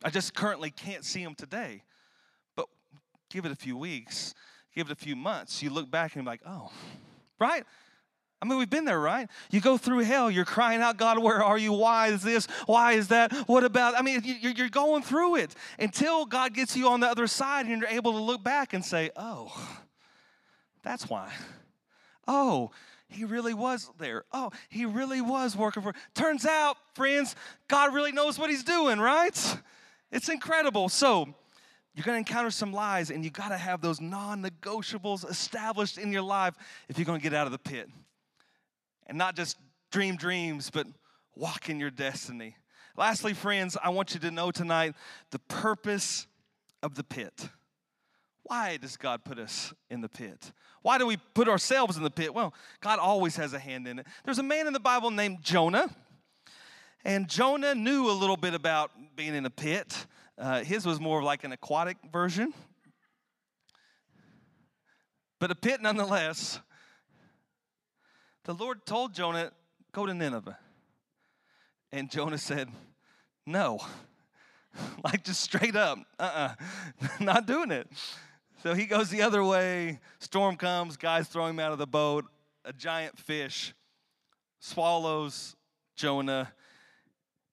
I 0.04 0.10
just 0.10 0.34
currently 0.34 0.72
can't 0.72 1.04
see 1.04 1.24
them 1.24 1.36
today. 1.36 1.84
But 2.56 2.68
give 3.30 3.46
it 3.46 3.52
a 3.52 3.56
few 3.56 3.78
weeks, 3.78 4.34
give 4.74 4.90
it 4.90 4.94
a 4.94 4.96
few 4.96 5.16
months. 5.16 5.62
You 5.62 5.70
look 5.70 5.90
back 5.92 6.16
and 6.16 6.24
you're 6.24 6.32
like, 6.32 6.42
oh, 6.46 6.72
right? 7.40 7.64
I 8.42 8.46
mean, 8.46 8.58
we've 8.58 8.70
been 8.70 8.86
there, 8.86 9.00
right? 9.00 9.28
You 9.52 9.60
go 9.60 9.78
through 9.78 10.00
hell, 10.00 10.32
you're 10.32 10.46
crying 10.46 10.82
out, 10.82 10.96
God, 10.96 11.20
where 11.20 11.44
are 11.44 11.58
you? 11.58 11.74
Why 11.74 12.08
is 12.08 12.22
this? 12.22 12.48
Why 12.68 12.94
is 12.94 13.10
that? 13.10 13.34
What 13.50 13.66
about? 13.66 13.96
I 13.98 14.02
mean, 14.02 14.22
you're 14.24 14.70
going 14.70 15.04
through 15.04 15.36
it 15.38 15.54
until 15.78 16.26
God 16.26 16.54
gets 16.54 16.78
you 16.78 16.88
on 16.88 17.02
the 17.02 17.08
other 17.08 17.28
side 17.28 17.66
and 17.66 17.82
you're 17.82 17.90
able 17.90 18.14
to 18.14 18.20
look 18.20 18.42
back 18.42 18.74
and 18.74 18.84
say, 18.84 19.12
oh, 19.18 19.52
that's 20.84 21.10
why. 21.10 21.34
Oh, 22.30 22.72
he 23.10 23.26
really 23.26 23.54
was 23.54 23.90
there. 23.98 24.24
Oh, 24.32 24.52
he 24.70 24.86
really 24.86 25.20
was 25.20 25.58
working 25.58 25.84
for. 25.84 25.94
Turns 26.14 26.46
out, 26.46 26.78
friends, 26.94 27.36
God 27.68 27.94
really 27.94 28.14
knows 28.14 28.40
what 28.40 28.50
he's 28.50 28.64
doing, 28.64 29.00
right? 29.00 29.58
It's 30.12 30.30
incredible. 30.30 30.90
So, 30.90 31.34
you're 31.94 32.04
to 32.16 32.20
encounter 32.20 32.52
some 32.52 32.72
lies, 32.72 33.10
and 33.10 33.24
you 33.24 33.30
got 33.30 33.50
to 33.50 33.58
have 33.58 33.82
those 33.82 34.00
non 34.00 34.44
negotiables 34.44 35.30
established 35.30 35.98
in 35.98 36.12
your 36.12 36.22
life 36.22 36.56
if 36.88 36.98
you're 36.98 37.06
to 37.20 37.24
get 37.24 37.34
out 37.34 37.46
of 37.46 37.52
the 37.52 37.60
pit. 37.60 37.90
And 39.08 39.18
not 39.18 39.36
just 39.36 39.58
dream 39.92 40.16
dreams, 40.16 40.70
but 40.70 40.88
walk 41.36 41.70
in 41.70 41.80
your 41.80 41.90
destiny. 41.90 42.56
Lastly, 42.96 43.34
friends, 43.34 43.78
I 43.84 43.90
want 43.90 44.14
you 44.14 44.20
to 44.22 44.32
know 44.32 44.52
tonight 44.52 44.94
the 45.32 45.40
purpose 45.40 46.28
of 46.84 46.96
the 46.96 47.04
pit. 47.04 47.50
Why 48.44 48.78
does 48.78 48.98
God 48.98 49.24
put 49.24 49.38
us 49.38 49.74
in 49.90 50.02
the 50.02 50.10
pit? 50.10 50.52
Why 50.82 50.98
do 50.98 51.06
we 51.06 51.18
put 51.18 51.48
ourselves 51.48 51.98
in 51.98 52.04
the 52.04 52.10
pit? 52.10 52.34
Well, 52.34 52.54
God 52.82 53.00
always 53.00 53.36
has 53.36 53.54
a 53.54 53.60
hand 53.60 53.88
in 53.88 54.00
it. 54.00 54.08
There's 54.26 54.40
a 54.40 54.44
man 54.44 54.68
in 54.68 54.74
the 54.74 54.80
Bible 54.80 55.12
named 55.12 55.40
Jonah. 55.42 55.90
And 57.06 57.30
Jonah 57.30 57.76
knew 57.76 58.10
a 58.10 58.12
little 58.12 58.38
bit 58.38 58.54
about 58.54 58.92
being 59.16 59.34
in 59.34 59.46
a 59.46 59.50
pit. 59.50 60.06
Uh, 60.38 60.64
his 60.64 60.86
was 60.86 61.00
more 61.00 61.24
like 61.24 61.44
an 61.44 61.52
aquatic 61.52 61.98
version, 62.12 62.54
but 65.40 65.52
a 65.52 65.56
pit 65.56 65.82
nonetheless. 65.82 66.60
The 68.46 68.54
Lord 68.54 68.86
told 68.86 69.14
Jonah, 69.14 69.52
Go 69.92 70.06
to 70.06 70.14
Nineveh. 70.14 70.58
And 71.92 72.10
Jonah 72.10 72.38
said, 72.38 72.70
No. 73.46 73.80
like 75.04 75.24
just 75.24 75.42
straight 75.42 75.76
up, 75.76 76.00
uh 76.20 76.24
uh-uh. 76.24 76.56
uh 77.02 77.08
not 77.20 77.46
doing 77.46 77.72
it. 77.72 77.88
So 78.62 78.74
he 78.74 78.86
goes 78.86 79.10
the 79.10 79.22
other 79.22 79.44
way. 79.44 80.00
Storm 80.20 80.58
comes, 80.58 80.98
guys 80.98 81.28
throw 81.28 81.48
him 81.48 81.60
out 81.60 81.72
of 81.72 81.78
the 81.78 81.88
boat. 81.88 82.26
A 82.66 82.74
giant 82.74 83.18
fish 83.18 83.74
swallows 84.60 85.56
Jonah 85.96 86.52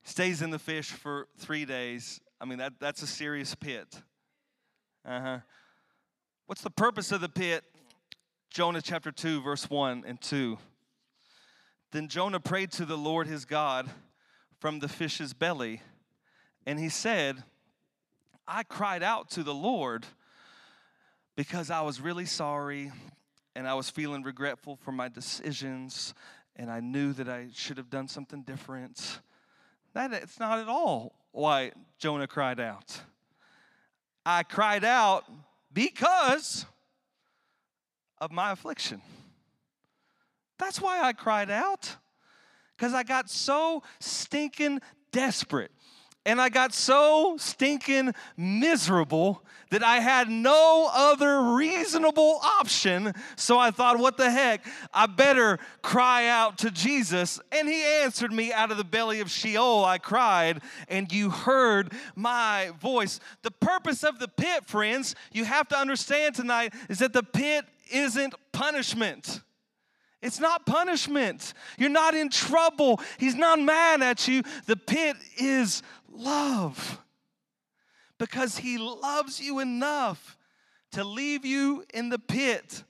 stays 0.06 0.40
in 0.40 0.50
the 0.50 0.58
fish 0.58 0.90
for 0.90 1.26
three 1.36 1.64
days. 1.64 2.20
I 2.40 2.44
mean, 2.44 2.58
that, 2.58 2.74
that's 2.78 3.02
a 3.02 3.06
serious 3.06 3.54
pit. 3.54 4.02
Uh 5.04 5.20
huh. 5.20 5.38
What's 6.46 6.62
the 6.62 6.70
purpose 6.70 7.10
of 7.10 7.20
the 7.20 7.28
pit? 7.28 7.64
Jonah 8.50 8.80
chapter 8.80 9.10
2, 9.10 9.42
verse 9.42 9.68
1 9.68 10.04
and 10.06 10.20
2. 10.20 10.56
Then 11.90 12.08
Jonah 12.08 12.40
prayed 12.40 12.70
to 12.72 12.84
the 12.84 12.96
Lord 12.96 13.26
his 13.26 13.44
God 13.44 13.90
from 14.60 14.78
the 14.78 14.88
fish's 14.88 15.34
belly, 15.34 15.82
and 16.66 16.78
he 16.78 16.88
said, 16.88 17.42
I 18.46 18.62
cried 18.62 19.02
out 19.02 19.30
to 19.30 19.42
the 19.42 19.54
Lord 19.54 20.06
because 21.36 21.68
I 21.68 21.82
was 21.82 22.00
really 22.00 22.26
sorry 22.26 22.92
and 23.56 23.66
I 23.66 23.74
was 23.74 23.90
feeling 23.90 24.22
regretful 24.22 24.76
for 24.76 24.92
my 24.92 25.08
decisions, 25.08 26.14
and 26.54 26.70
I 26.70 26.80
knew 26.80 27.12
that 27.14 27.28
I 27.28 27.48
should 27.54 27.78
have 27.78 27.90
done 27.90 28.06
something 28.06 28.42
different. 28.42 29.20
That 29.96 30.12
it's 30.12 30.38
not 30.38 30.58
at 30.58 30.68
all 30.68 31.14
why 31.32 31.72
Jonah 31.98 32.26
cried 32.26 32.60
out. 32.60 33.00
I 34.26 34.42
cried 34.42 34.84
out 34.84 35.24
because 35.72 36.66
of 38.18 38.30
my 38.30 38.50
affliction. 38.50 39.00
That's 40.58 40.82
why 40.82 41.00
I 41.00 41.14
cried 41.14 41.50
out. 41.50 41.96
Because 42.76 42.92
I 42.92 43.04
got 43.04 43.30
so 43.30 43.82
stinking 43.98 44.82
desperate 45.12 45.70
and 46.26 46.40
I 46.40 46.50
got 46.50 46.74
so 46.74 47.36
stinking 47.38 48.12
miserable 48.36 49.42
that 49.70 49.82
I 49.82 50.00
had 50.00 50.28
no 50.28 50.90
other 50.92 51.54
reasonable 51.54 52.40
option. 52.42 53.14
So 53.36 53.58
I 53.58 53.70
thought, 53.70 53.98
what 53.98 54.16
the 54.16 54.30
heck? 54.30 54.64
I 54.92 55.06
better 55.06 55.58
cry 55.82 56.28
out 56.28 56.58
to 56.58 56.70
Jesus. 56.70 57.40
And 57.50 57.68
he 57.68 57.82
answered 57.82 58.32
me 58.32 58.52
out 58.52 58.70
of 58.70 58.76
the 58.76 58.84
belly 58.84 59.20
of 59.20 59.30
Sheol. 59.30 59.84
I 59.84 59.98
cried, 59.98 60.62
and 60.88 61.10
you 61.12 61.30
heard 61.30 61.92
my 62.14 62.72
voice. 62.80 63.18
The 63.42 63.50
purpose 63.50 64.04
of 64.04 64.18
the 64.18 64.28
pit, 64.28 64.66
friends, 64.66 65.14
you 65.32 65.44
have 65.44 65.68
to 65.68 65.78
understand 65.78 66.34
tonight, 66.34 66.74
is 66.88 66.98
that 66.98 67.12
the 67.12 67.22
pit 67.22 67.64
isn't 67.90 68.34
punishment. 68.52 69.40
It's 70.22 70.40
not 70.40 70.66
punishment. 70.66 71.52
You're 71.78 71.90
not 71.90 72.14
in 72.14 72.30
trouble. 72.30 73.00
He's 73.18 73.36
not 73.36 73.60
mad 73.60 74.02
at 74.02 74.26
you. 74.26 74.42
The 74.66 74.76
pit 74.76 75.16
is 75.38 75.82
love. 76.16 77.00
Because 78.18 78.58
he 78.58 78.78
loves 78.78 79.40
you 79.40 79.58
enough 79.60 80.38
to 80.92 81.04
leave 81.04 81.44
you 81.44 81.84
in 81.92 82.08
the 82.08 82.18
pit 82.18 82.84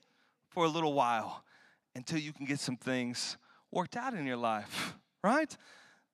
for 0.51 0.65
a 0.65 0.69
little 0.69 0.93
while 0.93 1.45
until 1.95 2.19
you 2.19 2.33
can 2.33 2.47
get 2.47 2.61
some 2.61 2.77
things 2.77 3.37
worked 3.71 3.97
out 3.97 4.15
in 4.15 4.27
your 4.27 4.37
life, 4.37 4.95
right? 5.25 5.57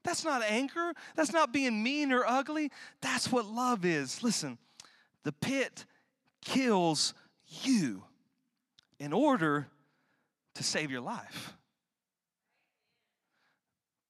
That's 0.04 0.24
not 0.24 0.42
anger. 0.42 0.92
That's 1.14 1.32
not 1.32 1.52
being 1.52 1.82
mean 1.82 2.12
or 2.12 2.24
ugly. 2.26 2.70
That's 3.00 3.30
what 3.30 3.46
love 3.46 3.84
is. 3.84 4.22
Listen, 4.22 4.58
the 5.22 5.32
pit 5.32 5.84
kills 6.44 7.14
you 7.62 8.02
in 8.98 9.12
order 9.12 9.68
to 10.54 10.62
save 10.62 10.90
your 10.90 11.00
life. 11.00 11.54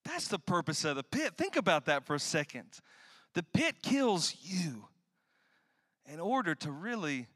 That's 0.05 0.29
the 0.29 0.38
purpose 0.38 0.85
of 0.85 0.97
the 0.97 1.03
pit. 1.03 1.35
Think 1.37 1.57
about 1.57 1.87
that 1.87 2.05
for 2.05 2.15
a 2.15 2.21
second. 2.21 2.81
The 3.35 3.43
pit 3.43 3.77
kills 3.83 4.37
you 4.43 4.87
in 6.07 6.21
order 6.21 6.55
to 6.57 6.71
really 6.71 7.29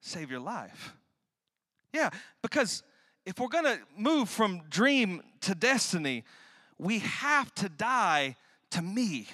save 0.00 0.30
your 0.30 0.40
life. 0.40 0.94
Yeah, 1.92 2.10
because 2.42 2.82
if 3.24 3.38
we're 3.38 3.48
gonna 3.48 3.78
move 3.96 4.28
from 4.28 4.62
dream 4.68 5.22
to 5.42 5.54
destiny, 5.54 6.24
we 6.78 6.98
have 7.00 7.54
to 7.56 7.68
die 7.68 8.36
to 8.70 8.82
me. 8.82 9.28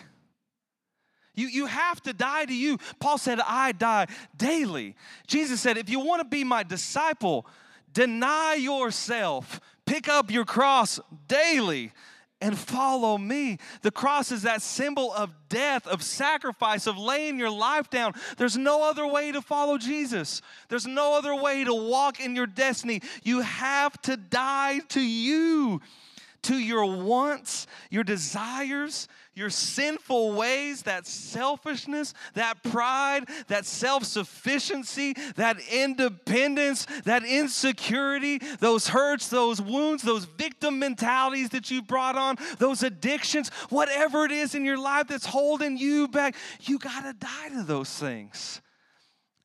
You, 1.35 1.47
you 1.47 1.67
have 1.67 2.03
to 2.03 2.13
die 2.13 2.45
to 2.45 2.55
you. 2.55 2.79
Paul 2.99 3.17
said, 3.17 3.41
I 3.41 3.73
die 3.73 4.09
daily. 4.37 4.95
Jesus 5.27 5.61
said, 5.61 5.79
if 5.79 5.89
you 5.89 6.01
wanna 6.01 6.25
be 6.25 6.45
my 6.45 6.63
disciple, 6.63 7.47
deny 7.93 8.55
yourself, 8.55 9.61
pick 9.87 10.09
up 10.09 10.31
your 10.31 10.45
cross 10.45 11.01
daily 11.29 11.93
and 12.41 12.59
follow 12.59 13.19
me. 13.19 13.59
The 13.83 13.91
cross 13.91 14.33
is 14.33 14.43
that 14.43 14.63
symbol 14.63 15.13
of 15.13 15.31
death, 15.49 15.87
of 15.87 16.03
sacrifice, 16.03 16.87
of 16.87 16.97
laying 16.97 17.39
your 17.39 17.51
life 17.51 17.91
down. 17.91 18.15
There's 18.37 18.57
no 18.57 18.83
other 18.89 19.07
way 19.07 19.33
to 19.33 19.43
follow 19.43 19.79
Jesus. 19.79 20.41
There's 20.69 20.87
no 20.87 21.17
other 21.17 21.35
way 21.35 21.65
to 21.65 21.75
walk 21.75 22.21
in 22.21 22.35
your 22.35 22.47
destiny. 22.47 23.03
You 23.23 23.41
have 23.41 24.01
to 24.03 24.17
die 24.17 24.81
to 24.91 25.01
you 25.01 25.81
to 26.43 26.57
your 26.57 26.87
wants, 26.87 27.67
your 27.91 28.05
desires, 28.05 29.09
your 29.35 29.51
sinful 29.51 30.33
ways, 30.33 30.83
that 30.83 31.07
selfishness, 31.07 32.15
that 32.35 32.63
pride, 32.63 33.25
that 33.49 33.65
self 33.67 34.05
sufficiency, 34.05 35.15
that 35.37 35.59
independence, 35.73 36.87
that 37.05 37.25
insecurity, 37.25 38.39
those 38.59 38.89
hurts, 38.89 39.29
those 39.29 39.61
wounds, 39.61 40.03
those 40.03 40.25
victim 40.25 40.79
mentalities 40.79 41.51
that 41.51 41.71
you 41.71 41.83
brought 41.83 42.17
on, 42.17 42.37
those 42.59 42.83
addictions, 42.83 43.51
whatever 43.69 44.25
it 44.25 44.33
is 44.33 44.55
in 44.55 44.65
your 44.65 44.79
life 44.79 45.09
that's 45.09 45.27
holding 45.27 45.77
you 45.77 46.09
back, 46.09 46.35
you 46.63 46.79
got 46.79 47.03
to 47.03 47.13
die 47.13 47.49
to 47.51 47.63
those 47.63 47.91
things. 47.91 48.61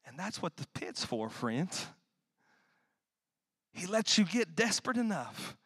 And 0.08 0.18
that's 0.18 0.42
what 0.42 0.56
the 0.58 0.68
pit's 0.74 1.04
for, 1.04 1.30
friends. 1.30 1.86
He 3.74 3.86
lets 3.86 4.18
you 4.18 4.24
get 4.24 4.56
desperate 4.56 4.98
enough 4.98 5.58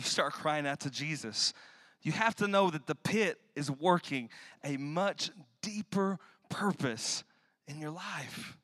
you 0.00 0.06
start 0.06 0.32
crying 0.32 0.66
out 0.66 0.80
to 0.80 0.90
Jesus. 0.90 1.52
You 2.00 2.12
have 2.12 2.34
to 2.36 2.48
know 2.48 2.70
that 2.70 2.86
the 2.86 2.94
pit 2.94 3.38
is 3.54 3.70
working 3.70 4.30
a 4.64 4.78
much 4.78 5.30
deeper 5.60 6.18
purpose 6.48 7.22
in 7.68 7.78
your 7.78 7.90
life. 7.90 8.56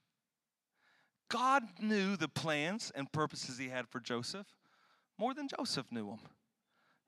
God 1.28 1.62
knew 1.78 2.16
the 2.16 2.28
plans 2.28 2.90
and 2.94 3.12
purposes 3.12 3.58
He 3.58 3.68
had 3.68 3.86
for 3.86 4.00
Joseph 4.00 4.46
more 5.18 5.34
than 5.34 5.46
Joseph 5.58 5.92
knew 5.92 6.06
them. 6.06 6.20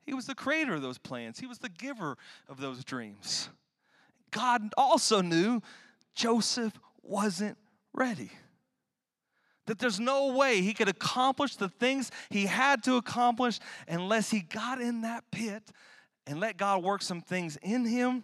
He 0.05 0.13
was 0.13 0.27
the 0.27 0.35
creator 0.35 0.75
of 0.75 0.83
those 0.83 0.99
plans, 0.99 1.39
He 1.39 1.47
was 1.47 1.57
the 1.57 1.69
giver 1.69 2.15
of 2.47 2.61
those 2.61 2.83
dreams. 2.83 3.49
God 4.29 4.71
also 4.77 5.21
knew 5.21 5.63
Joseph 6.13 6.73
wasn't 7.01 7.57
ready 7.93 8.29
that 9.69 9.77
there's 9.77 9.99
no 9.99 10.33
way 10.33 10.61
he 10.61 10.73
could 10.73 10.89
accomplish 10.89 11.55
the 11.55 11.69
things 11.69 12.09
he 12.31 12.47
had 12.47 12.81
to 12.83 12.95
accomplish 12.95 13.59
unless 13.87 14.31
he 14.31 14.39
got 14.39 14.81
in 14.81 15.01
that 15.01 15.23
pit 15.29 15.61
and 16.25 16.39
let 16.39 16.57
God 16.57 16.81
work 16.81 17.03
some 17.03 17.21
things 17.21 17.55
in 17.61 17.85
him 17.85 18.23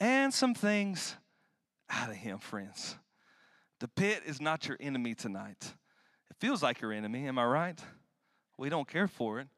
and 0.00 0.34
some 0.34 0.54
things 0.54 1.16
out 1.88 2.10
of 2.10 2.16
him, 2.16 2.38
friends. 2.38 2.94
The 3.80 3.88
pit 3.88 4.24
is 4.26 4.38
not 4.38 4.68
your 4.68 4.76
enemy 4.78 5.14
tonight. 5.14 5.72
It 6.30 6.36
feels 6.40 6.62
like 6.62 6.82
your 6.82 6.92
enemy, 6.92 7.26
am 7.26 7.38
I 7.38 7.46
right? 7.46 7.80
We 8.58 8.68
don't 8.68 8.86
care 8.86 9.08
for 9.08 9.40
it. 9.40 9.48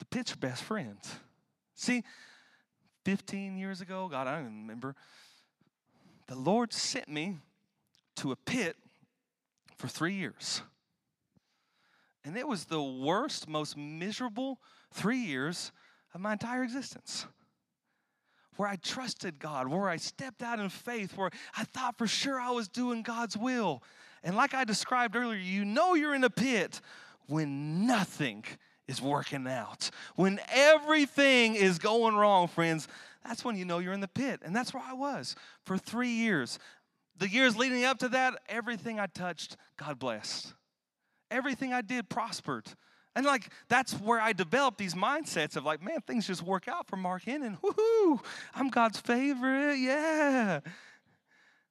The 0.00 0.06
pit's 0.06 0.32
your 0.32 0.38
best 0.38 0.64
friend. 0.64 0.98
See, 1.76 2.02
15 3.04 3.56
years 3.56 3.80
ago, 3.80 4.08
God, 4.08 4.26
I 4.26 4.34
don't 4.34 4.46
even 4.46 4.62
remember, 4.62 4.96
the 6.26 6.34
Lord 6.34 6.72
sent 6.72 7.08
me 7.08 7.38
to 8.16 8.32
a 8.32 8.36
pit 8.36 8.74
for 9.82 9.88
three 9.88 10.14
years. 10.14 10.62
And 12.24 12.36
it 12.36 12.46
was 12.46 12.66
the 12.66 12.80
worst, 12.80 13.48
most 13.48 13.76
miserable 13.76 14.60
three 14.92 15.18
years 15.18 15.72
of 16.14 16.20
my 16.20 16.34
entire 16.34 16.62
existence. 16.62 17.26
Where 18.54 18.68
I 18.68 18.76
trusted 18.76 19.40
God, 19.40 19.66
where 19.66 19.88
I 19.88 19.96
stepped 19.96 20.40
out 20.40 20.60
in 20.60 20.68
faith, 20.68 21.16
where 21.16 21.32
I 21.56 21.64
thought 21.64 21.98
for 21.98 22.06
sure 22.06 22.38
I 22.38 22.52
was 22.52 22.68
doing 22.68 23.02
God's 23.02 23.36
will. 23.36 23.82
And 24.22 24.36
like 24.36 24.54
I 24.54 24.62
described 24.62 25.16
earlier, 25.16 25.40
you 25.40 25.64
know 25.64 25.94
you're 25.94 26.14
in 26.14 26.22
a 26.22 26.30
pit 26.30 26.80
when 27.26 27.84
nothing 27.84 28.44
is 28.86 29.02
working 29.02 29.48
out. 29.48 29.90
When 30.14 30.38
everything 30.52 31.56
is 31.56 31.80
going 31.80 32.14
wrong, 32.14 32.46
friends, 32.46 32.86
that's 33.24 33.44
when 33.44 33.56
you 33.56 33.64
know 33.64 33.80
you're 33.80 33.94
in 33.94 34.00
the 34.00 34.06
pit. 34.06 34.42
And 34.44 34.54
that's 34.54 34.72
where 34.72 34.82
I 34.86 34.92
was 34.92 35.34
for 35.64 35.76
three 35.76 36.10
years 36.10 36.60
the 37.22 37.28
years 37.28 37.56
leading 37.56 37.84
up 37.84 38.00
to 38.00 38.08
that, 38.08 38.34
everything 38.48 38.98
I 38.98 39.06
touched, 39.06 39.56
God 39.76 39.96
blessed. 40.00 40.54
Everything 41.30 41.72
I 41.72 41.80
did 41.80 42.08
prospered. 42.08 42.66
And 43.14 43.24
like 43.24 43.48
that's 43.68 43.92
where 43.94 44.20
I 44.20 44.32
developed 44.32 44.76
these 44.76 44.94
mindsets 44.94 45.54
of 45.54 45.64
like, 45.64 45.80
man, 45.80 46.00
things 46.00 46.26
just 46.26 46.42
work 46.42 46.66
out 46.66 46.88
for 46.88 46.96
Mark 46.96 47.22
Hennen. 47.22 47.60
Woohoo! 47.60 48.18
I'm 48.56 48.70
God's 48.70 48.98
favorite. 48.98 49.76
Yeah. 49.76 50.58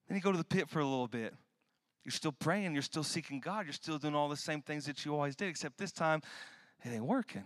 Then 0.08 0.16
you 0.16 0.22
go 0.22 0.32
to 0.32 0.38
the 0.38 0.46
pit 0.46 0.70
for 0.70 0.80
a 0.80 0.86
little 0.86 1.10
bit. 1.10 1.34
You're 2.06 2.14
still 2.14 2.32
praying, 2.32 2.74
you're 2.74 2.82
still 2.82 3.04
seeking 3.04 3.42
God, 3.42 3.66
you're 3.66 3.74
still 3.74 3.98
doing 3.98 4.16
all 4.16 4.30
the 4.30 4.38
same 4.38 4.62
things 4.62 4.86
that 4.86 5.04
you 5.04 5.14
always 5.14 5.36
did, 5.36 5.50
except 5.50 5.78
this 5.78 5.92
time 5.92 6.22
it 6.86 6.90
ain't 6.90 7.04
working. 7.04 7.44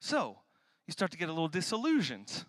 So 0.00 0.38
you 0.86 0.92
start 0.92 1.10
to 1.10 1.18
get 1.18 1.28
a 1.28 1.32
little 1.32 1.48
disillusioned 1.48 2.44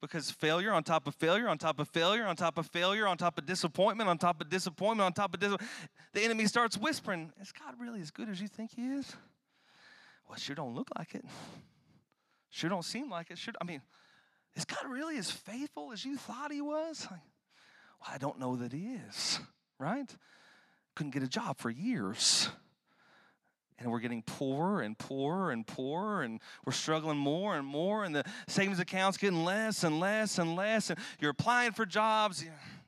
because 0.00 0.30
failure 0.30 0.72
on 0.72 0.82
top 0.82 1.06
of 1.06 1.14
failure 1.14 1.48
on 1.48 1.58
top 1.58 1.78
of 1.78 1.88
failure 1.88 2.26
on 2.26 2.36
top 2.36 2.58
of 2.58 2.66
failure 2.66 3.06
on 3.06 3.16
top 3.16 3.38
of 3.38 3.46
disappointment 3.46 4.08
on 4.08 4.18
top 4.18 4.40
of 4.40 4.48
disappointment 4.48 5.04
on 5.04 5.12
top 5.12 5.34
of 5.34 5.40
disappointment, 5.40 5.70
the 6.12 6.22
enemy 6.22 6.46
starts 6.46 6.76
whispering, 6.76 7.32
Is 7.40 7.52
God 7.52 7.74
really 7.78 8.00
as 8.00 8.10
good 8.10 8.28
as 8.28 8.40
you 8.40 8.48
think 8.48 8.72
He 8.74 8.86
is? 8.88 9.14
Well, 10.28 10.38
sure 10.38 10.56
don't 10.56 10.74
look 10.74 10.88
like 10.96 11.14
it. 11.14 11.24
Sure 12.50 12.70
don't 12.70 12.84
seem 12.84 13.10
like 13.10 13.30
it. 13.30 13.38
Sure, 13.38 13.54
I 13.60 13.64
mean, 13.64 13.82
is 14.54 14.64
God 14.64 14.88
really 14.88 15.18
as 15.18 15.30
faithful 15.30 15.92
as 15.92 16.04
you 16.04 16.16
thought 16.16 16.52
He 16.52 16.60
was? 16.60 17.06
Well, 17.10 17.20
I 18.08 18.18
don't 18.18 18.38
know 18.38 18.56
that 18.56 18.72
He 18.72 18.94
is, 19.08 19.40
right? 19.78 20.10
Couldn't 20.94 21.12
get 21.12 21.22
a 21.22 21.28
job 21.28 21.58
for 21.58 21.70
years 21.70 22.48
and 23.80 23.90
we're 23.90 23.98
getting 23.98 24.22
poorer 24.22 24.82
and 24.82 24.96
poorer 24.98 25.50
and 25.50 25.66
poorer 25.66 26.22
and 26.22 26.40
we're 26.64 26.72
struggling 26.72 27.16
more 27.16 27.56
and 27.56 27.66
more 27.66 28.04
and 28.04 28.14
the 28.14 28.24
savings 28.46 28.78
account's 28.78 29.16
getting 29.16 29.44
less 29.44 29.82
and 29.82 29.98
less 29.98 30.38
and 30.38 30.54
less 30.54 30.90
and 30.90 30.98
you're 31.18 31.30
applying 31.30 31.72
for 31.72 31.86
jobs 31.86 32.44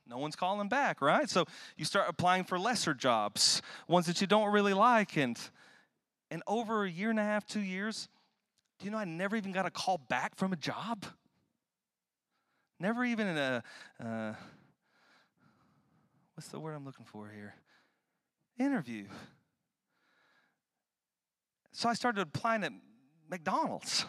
no 0.07 0.17
one's 0.17 0.35
calling 0.35 0.69
back 0.69 1.01
right? 1.01 1.29
So 1.29 1.45
you 1.77 1.85
start 1.85 2.05
applying 2.07 2.43
for 2.43 2.59
lesser 2.59 2.93
jobs 2.93 3.61
ones 3.87 4.05
that 4.05 4.21
you 4.21 4.27
don't 4.27 4.51
really 4.51 4.73
like 4.73 5.17
and 5.17 5.37
and 6.29 6.43
over 6.47 6.85
a 6.85 6.89
year 6.89 7.09
and 7.09 7.19
a 7.19 7.23
half 7.23 7.45
two 7.45 7.61
years 7.61 8.07
do 8.79 8.85
you 8.85 8.91
know 8.91 8.97
i 8.97 9.05
never 9.05 9.35
even 9.35 9.51
got 9.51 9.65
a 9.65 9.71
call 9.71 9.97
back 9.97 10.35
from 10.35 10.53
a 10.53 10.57
job? 10.57 11.05
Never 12.79 13.05
even 13.05 13.27
in 13.27 13.37
a 13.37 13.63
uh, 14.03 14.33
what's 16.35 16.49
the 16.49 16.59
word 16.59 16.73
i'm 16.73 16.85
looking 16.85 17.05
for 17.05 17.31
here? 17.33 17.55
Interview 18.59 19.05
so 21.73 21.89
I 21.89 21.93
started 21.93 22.21
applying 22.21 22.63
at 22.63 22.71
McDonald's. 23.29 24.05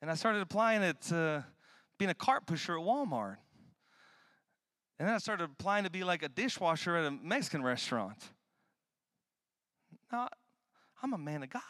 And 0.00 0.10
I 0.10 0.14
started 0.14 0.40
applying 0.40 0.82
at 0.82 1.12
uh, 1.12 1.42
being 1.98 2.10
a 2.10 2.14
cart 2.14 2.46
pusher 2.46 2.78
at 2.78 2.84
Walmart. 2.84 3.36
And 4.98 5.06
then 5.06 5.14
I 5.14 5.18
started 5.18 5.44
applying 5.44 5.84
to 5.84 5.90
be 5.90 6.02
like 6.02 6.22
a 6.22 6.28
dishwasher 6.28 6.96
at 6.96 7.04
a 7.04 7.10
Mexican 7.10 7.62
restaurant. 7.62 8.16
Now, 10.10 10.28
I'm 11.02 11.12
a 11.12 11.18
man 11.18 11.42
of 11.42 11.50
God. 11.50 11.62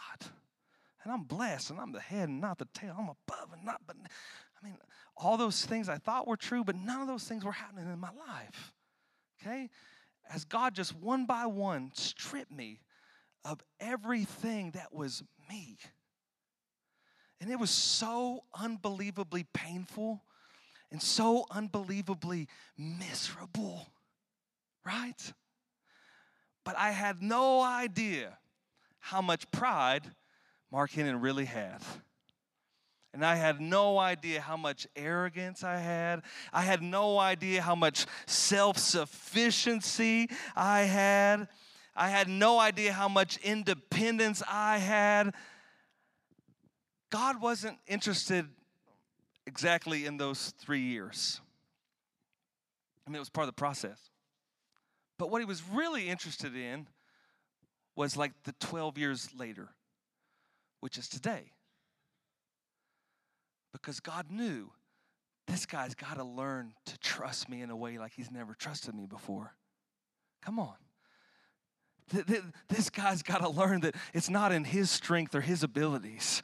And 1.02 1.12
I'm 1.12 1.24
blessed, 1.24 1.70
and 1.70 1.80
I'm 1.80 1.92
the 1.92 2.00
head 2.00 2.28
and 2.28 2.40
not 2.40 2.58
the 2.58 2.68
tail. 2.74 2.94
I'm 2.96 3.08
above 3.08 3.52
and 3.52 3.64
not, 3.64 3.80
but 3.86 3.96
I 3.96 4.64
mean, 4.64 4.76
all 5.16 5.36
those 5.36 5.64
things 5.64 5.88
I 5.88 5.96
thought 5.96 6.28
were 6.28 6.36
true, 6.36 6.62
but 6.62 6.76
none 6.76 7.00
of 7.00 7.08
those 7.08 7.24
things 7.24 7.44
were 7.44 7.52
happening 7.52 7.90
in 7.90 7.98
my 7.98 8.10
life. 8.28 8.74
Okay? 9.40 9.70
As 10.32 10.44
God 10.44 10.74
just 10.74 10.94
one 10.94 11.26
by 11.26 11.46
one 11.46 11.90
stripped 11.94 12.52
me 12.52 12.80
of 13.44 13.60
everything 13.78 14.72
that 14.72 14.94
was 14.94 15.22
me. 15.48 15.76
And 17.40 17.50
it 17.50 17.58
was 17.58 17.70
so 17.70 18.44
unbelievably 18.54 19.46
painful 19.54 20.22
and 20.92 21.00
so 21.00 21.46
unbelievably 21.50 22.48
miserable, 22.76 23.86
right? 24.84 25.32
But 26.64 26.76
I 26.76 26.90
had 26.90 27.22
no 27.22 27.62
idea 27.62 28.38
how 28.98 29.22
much 29.22 29.50
pride 29.50 30.02
Mark 30.70 30.90
Hennen 30.90 31.22
really 31.22 31.46
had. 31.46 31.82
And 33.12 33.24
I 33.24 33.34
had 33.34 33.60
no 33.60 33.98
idea 33.98 34.40
how 34.40 34.56
much 34.56 34.86
arrogance 34.94 35.64
I 35.64 35.78
had. 35.78 36.22
I 36.52 36.62
had 36.62 36.80
no 36.80 37.18
idea 37.18 37.60
how 37.60 37.74
much 37.74 38.06
self 38.26 38.78
sufficiency 38.78 40.28
I 40.54 40.82
had. 40.82 41.48
I 41.94 42.08
had 42.08 42.28
no 42.28 42.58
idea 42.58 42.92
how 42.92 43.08
much 43.08 43.36
independence 43.38 44.42
I 44.48 44.78
had. 44.78 45.34
God 47.10 47.40
wasn't 47.40 47.78
interested 47.86 48.46
exactly 49.46 50.06
in 50.06 50.16
those 50.16 50.54
three 50.58 50.82
years. 50.82 51.40
I 53.06 53.10
mean, 53.10 53.16
it 53.16 53.20
was 53.20 53.30
part 53.30 53.44
of 53.44 53.54
the 53.54 53.58
process. 53.58 53.98
But 55.18 55.30
what 55.30 55.40
he 55.40 55.44
was 55.44 55.62
really 55.72 56.08
interested 56.08 56.54
in 56.56 56.86
was 57.96 58.16
like 58.16 58.32
the 58.44 58.54
12 58.60 58.96
years 58.96 59.28
later, 59.36 59.70
which 60.80 60.96
is 60.96 61.08
today. 61.08 61.52
Because 63.72 64.00
God 64.00 64.30
knew 64.30 64.70
this 65.48 65.66
guy's 65.66 65.94
got 65.94 66.16
to 66.16 66.24
learn 66.24 66.72
to 66.86 66.98
trust 66.98 67.48
me 67.48 67.60
in 67.62 67.70
a 67.70 67.76
way 67.76 67.98
like 67.98 68.12
he's 68.14 68.30
never 68.30 68.54
trusted 68.54 68.94
me 68.94 69.06
before. 69.06 69.54
Come 70.42 70.58
on 70.60 70.76
this 72.68 72.90
guy's 72.90 73.22
got 73.22 73.38
to 73.38 73.48
learn 73.48 73.80
that 73.82 73.94
it's 74.12 74.30
not 74.30 74.52
in 74.52 74.64
his 74.64 74.90
strength 74.90 75.34
or 75.34 75.40
his 75.40 75.62
abilities. 75.62 76.42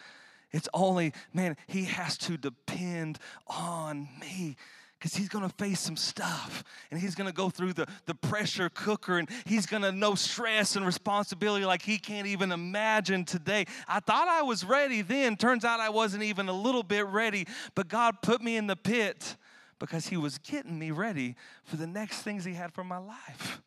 It's 0.53 0.69
only, 0.73 1.12
man, 1.33 1.57
he 1.67 1.85
has 1.85 2.17
to 2.19 2.37
depend 2.37 3.19
on 3.47 4.09
me 4.21 4.57
because 4.99 5.14
he's 5.14 5.29
going 5.29 5.47
to 5.47 5.55
face 5.57 5.81
some 5.81 5.97
stuff 5.97 6.64
and 6.91 6.99
he's 6.99 7.14
going 7.14 7.29
to 7.29 7.35
go 7.35 7.51
through 7.51 7.75
the, 7.75 7.87
the 8.07 8.14
pressure 8.14 8.71
cooker 8.71 9.19
and 9.19 9.29
he's 9.45 9.67
going 9.67 9.83
to 9.83 9.93
know 9.93 10.14
stress 10.14 10.77
and 10.77 10.87
responsibility 10.87 11.64
like 11.64 11.83
he 11.83 11.99
can't 11.99 12.27
even 12.27 12.53
imagine 12.53 13.25
today. 13.25 13.67
I 13.87 14.01
thought 14.01 14.29
I 14.29 14.43
was 14.43 14.64
ready 14.64 15.03
then. 15.03 15.37
Turns 15.37 15.64
out 15.64 15.81
I 15.81 15.91
wasn't 15.91 16.23
even 16.23 16.49
a 16.49 16.53
little 16.53 16.83
bit 16.83 17.07
ready, 17.07 17.47
but 17.75 17.89
God 17.89 18.23
put 18.23 18.41
me 18.41 18.57
in 18.57 18.67
the 18.67 18.77
pit 18.77 19.37
because 19.79 20.07
he 20.07 20.17
was 20.17 20.39
getting 20.39 20.79
me 20.79 20.91
ready 20.91 21.37
for 21.64 21.77
the 21.77 21.87
next 21.87 22.23
things 22.23 22.45
he 22.45 22.55
had 22.55 22.73
for 22.73 22.85
my 22.85 22.99
life. 22.99 23.61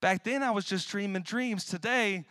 Back 0.00 0.24
then, 0.24 0.42
I 0.42 0.50
was 0.50 0.64
just 0.64 0.88
dreaming 0.88 1.22
dreams. 1.22 1.64
Today, 1.64 2.24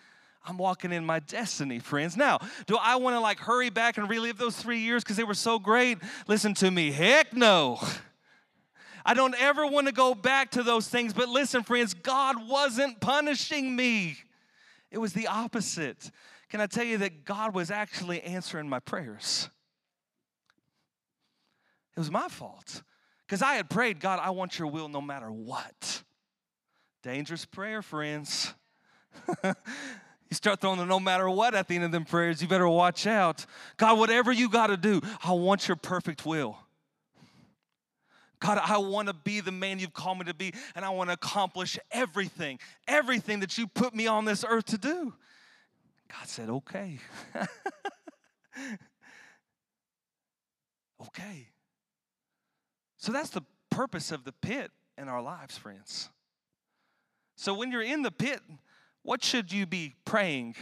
I'm 0.45 0.57
walking 0.57 0.93
in 0.93 1.05
my 1.05 1.20
destiny, 1.20 1.80
friends. 1.80 2.15
Now, 2.15 2.39
do 2.68 2.78
I 2.78 2.95
want 2.95 3.15
to 3.15 3.20
like 3.20 3.39
hurry 3.39 3.70
back 3.70 3.97
and 3.97 4.09
relive 4.09 4.38
those 4.38 4.55
three 4.55 4.80
years 4.80 5.03
because 5.03 5.18
they 5.18 5.26
were 5.26 5.34
so 5.34 5.59
great? 5.59 5.97
Listen 6.28 6.53
to 6.55 6.72
me. 6.72 6.91
Heck 6.91 7.34
no. 7.34 7.80
I 9.05 9.13
don't 9.13 9.36
ever 9.39 9.65
want 9.65 9.88
to 9.88 9.93
go 9.93 10.13
back 10.13 10.51
to 10.51 10.63
those 10.63 10.88
things. 10.88 11.13
But 11.13 11.28
listen, 11.30 11.63
friends, 11.63 11.93
God 11.93 12.47
wasn't 12.47 12.99
punishing 13.01 13.76
me, 13.76 14.18
it 14.91 14.99
was 14.99 15.13
the 15.13 15.28
opposite. 15.28 16.11
Can 16.49 16.61
I 16.61 16.65
tell 16.65 16.86
you 16.86 16.99
that 16.99 17.26
God 17.26 17.53
was 17.53 17.72
actually 17.72 18.22
answering 18.22 18.70
my 18.70 18.80
prayers? 18.80 19.49
It 21.95 21.99
was 21.99 22.09
my 22.09 22.30
fault 22.30 22.84
because 23.26 23.41
I 23.41 23.55
had 23.55 23.70
prayed, 23.70 23.99
God, 23.99 24.20
I 24.22 24.30
want 24.30 24.57
your 24.57 24.70
will 24.70 24.88
no 24.88 25.01
matter 25.01 25.30
what. 25.30 26.03
Dangerous 27.03 27.45
prayer, 27.45 27.81
friends. 27.81 28.53
you 29.43 29.53
start 30.31 30.59
throwing 30.59 30.79
the 30.79 30.85
no 30.85 30.99
matter 30.99 31.29
what 31.29 31.53
at 31.55 31.67
the 31.67 31.75
end 31.75 31.83
of 31.83 31.91
them 31.91 32.05
prayers, 32.05 32.41
you 32.41 32.47
better 32.47 32.67
watch 32.67 33.05
out. 33.07 33.45
God, 33.77 33.99
whatever 33.99 34.31
you 34.31 34.49
got 34.49 34.67
to 34.67 34.77
do, 34.77 35.01
I 35.23 35.33
want 35.33 35.67
your 35.67 35.77
perfect 35.77 36.25
will. 36.25 36.57
God, 38.39 38.59
I 38.63 38.77
want 38.77 39.07
to 39.07 39.13
be 39.13 39.39
the 39.39 39.51
man 39.51 39.79
you've 39.79 39.93
called 39.93 40.19
me 40.19 40.25
to 40.25 40.33
be, 40.33 40.53
and 40.75 40.85
I 40.85 40.89
want 40.89 41.09
to 41.09 41.15
accomplish 41.15 41.79
everything, 41.91 42.59
everything 42.87 43.39
that 43.39 43.57
you 43.57 43.67
put 43.67 43.95
me 43.95 44.05
on 44.05 44.25
this 44.25 44.45
earth 44.47 44.65
to 44.65 44.77
do. 44.77 45.13
God 46.07 46.27
said, 46.27 46.49
okay. 46.49 46.99
okay. 51.01 51.47
So 52.97 53.11
that's 53.11 53.29
the 53.31 53.41
purpose 53.69 54.11
of 54.11 54.23
the 54.23 54.31
pit 54.31 54.71
in 54.97 55.07
our 55.07 55.21
lives, 55.21 55.57
friends. 55.57 56.09
So 57.38 57.53
when 57.53 57.71
you're 57.71 57.83
in 57.83 58.01
the 58.01 58.11
pit, 58.11 58.41
what 59.03 59.23
should 59.23 59.53
you 59.53 59.67
be 59.67 59.93
praying 60.03 60.55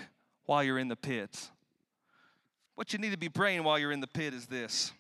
while 0.46 0.62
you're 0.62 0.78
in 0.78 0.90
the 0.90 0.96
pit? 0.98 1.50
What 2.76 2.92
you 2.92 3.00
need 3.00 3.14
to 3.14 3.18
be 3.18 3.30
praying 3.30 3.64
while 3.64 3.80
you're 3.80 3.94
in 3.94 4.02
the 4.02 4.08
pit 4.08 4.34
is 4.34 4.46
this 4.46 4.92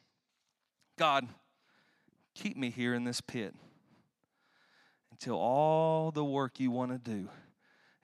God, 0.98 1.28
keep 2.34 2.56
me 2.56 2.70
here 2.70 2.94
in 2.94 3.04
this 3.04 3.20
pit 3.20 3.54
until 5.12 5.36
all 5.36 6.12
the 6.12 6.24
work 6.24 6.62
you 6.62 6.72
want 6.72 6.92
to 6.92 6.98
do 6.98 7.28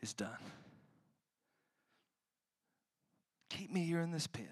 is 0.01 0.13
done. 0.13 0.30
Keep 3.49 3.72
me 3.74 3.86
here 3.86 4.01
in 4.01 4.11
this 4.11 4.28
pit 4.28 4.49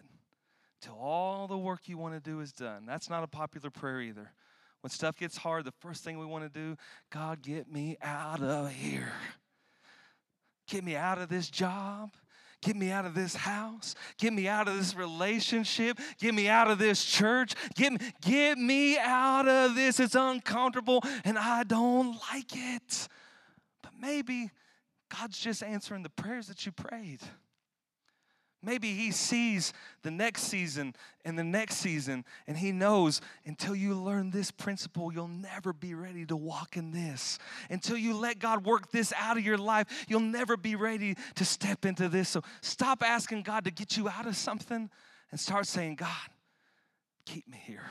until 0.81 0.97
all 0.97 1.47
the 1.47 1.57
work 1.57 1.89
you 1.89 1.97
want 1.97 2.13
to 2.13 2.21
do 2.21 2.39
is 2.39 2.53
done. 2.53 2.85
That's 2.85 3.09
not 3.09 3.23
a 3.23 3.27
popular 3.27 3.69
prayer 3.69 3.99
either. 3.99 4.31
When 4.81 4.91
stuff 4.91 5.17
gets 5.17 5.37
hard, 5.37 5.65
the 5.65 5.73
first 5.79 6.03
thing 6.03 6.19
we 6.19 6.25
want 6.25 6.45
to 6.45 6.49
do, 6.49 6.77
God, 7.11 7.41
get 7.41 7.71
me 7.71 7.97
out 8.01 8.41
of 8.41 8.71
here. 8.71 9.11
Get 10.67 10.83
me 10.83 10.95
out 10.95 11.17
of 11.17 11.29
this 11.29 11.49
job. 11.49 12.11
Get 12.61 12.75
me 12.75 12.91
out 12.91 13.05
of 13.05 13.13
this 13.13 13.35
house. 13.35 13.95
Get 14.17 14.33
me 14.33 14.47
out 14.47 14.67
of 14.67 14.75
this 14.77 14.93
relationship. 14.93 15.97
Get 16.19 16.33
me 16.33 16.49
out 16.49 16.69
of 16.69 16.77
this 16.77 17.03
church. 17.03 17.53
Get 17.75 17.93
me, 17.93 17.99
get 18.21 18.57
me 18.57 18.97
out 18.97 19.47
of 19.47 19.75
this. 19.75 19.99
It's 19.99 20.15
uncomfortable 20.15 21.01
and 21.23 21.37
I 21.37 21.63
don't 21.63 22.17
like 22.33 22.51
it. 22.53 23.07
But 23.81 23.93
maybe 23.99 24.51
God's 25.09 25.39
just 25.39 25.63
answering 25.63 26.03
the 26.03 26.09
prayers 26.09 26.47
that 26.47 26.65
you 26.65 26.71
prayed. 26.73 27.21
Maybe 28.61 28.93
he 28.93 29.11
sees 29.11 29.71
the 30.01 30.11
next 30.11 30.43
season 30.43 30.93
and 31.23 31.39
the 31.39 31.45
next 31.45 31.77
season, 31.77 32.25
and 32.45 32.57
he 32.57 32.73
knows 32.73 33.21
until 33.45 33.73
you 33.73 33.95
learn 33.95 34.31
this 34.31 34.51
principle, 34.51 35.13
you'll 35.13 35.29
never 35.29 35.71
be 35.71 35.93
ready 35.93 36.25
to 36.25 36.35
walk 36.35 36.75
in 36.75 36.91
this. 36.91 37.39
Until 37.69 37.95
you 37.95 38.13
let 38.15 38.39
God 38.39 38.65
work 38.65 38.91
this 38.91 39.13
out 39.15 39.37
of 39.37 39.45
your 39.45 39.57
life, 39.57 39.87
you'll 40.09 40.19
never 40.19 40.57
be 40.57 40.75
ready 40.75 41.15
to 41.35 41.45
step 41.45 41.85
into 41.85 42.09
this. 42.09 42.27
So 42.27 42.41
stop 42.61 43.01
asking 43.01 43.43
God 43.43 43.63
to 43.63 43.71
get 43.71 43.95
you 43.95 44.09
out 44.09 44.25
of 44.25 44.35
something 44.35 44.89
and 45.31 45.39
start 45.39 45.65
saying, 45.65 45.95
God, 45.95 46.09
keep 47.25 47.47
me 47.47 47.61
here 47.65 47.85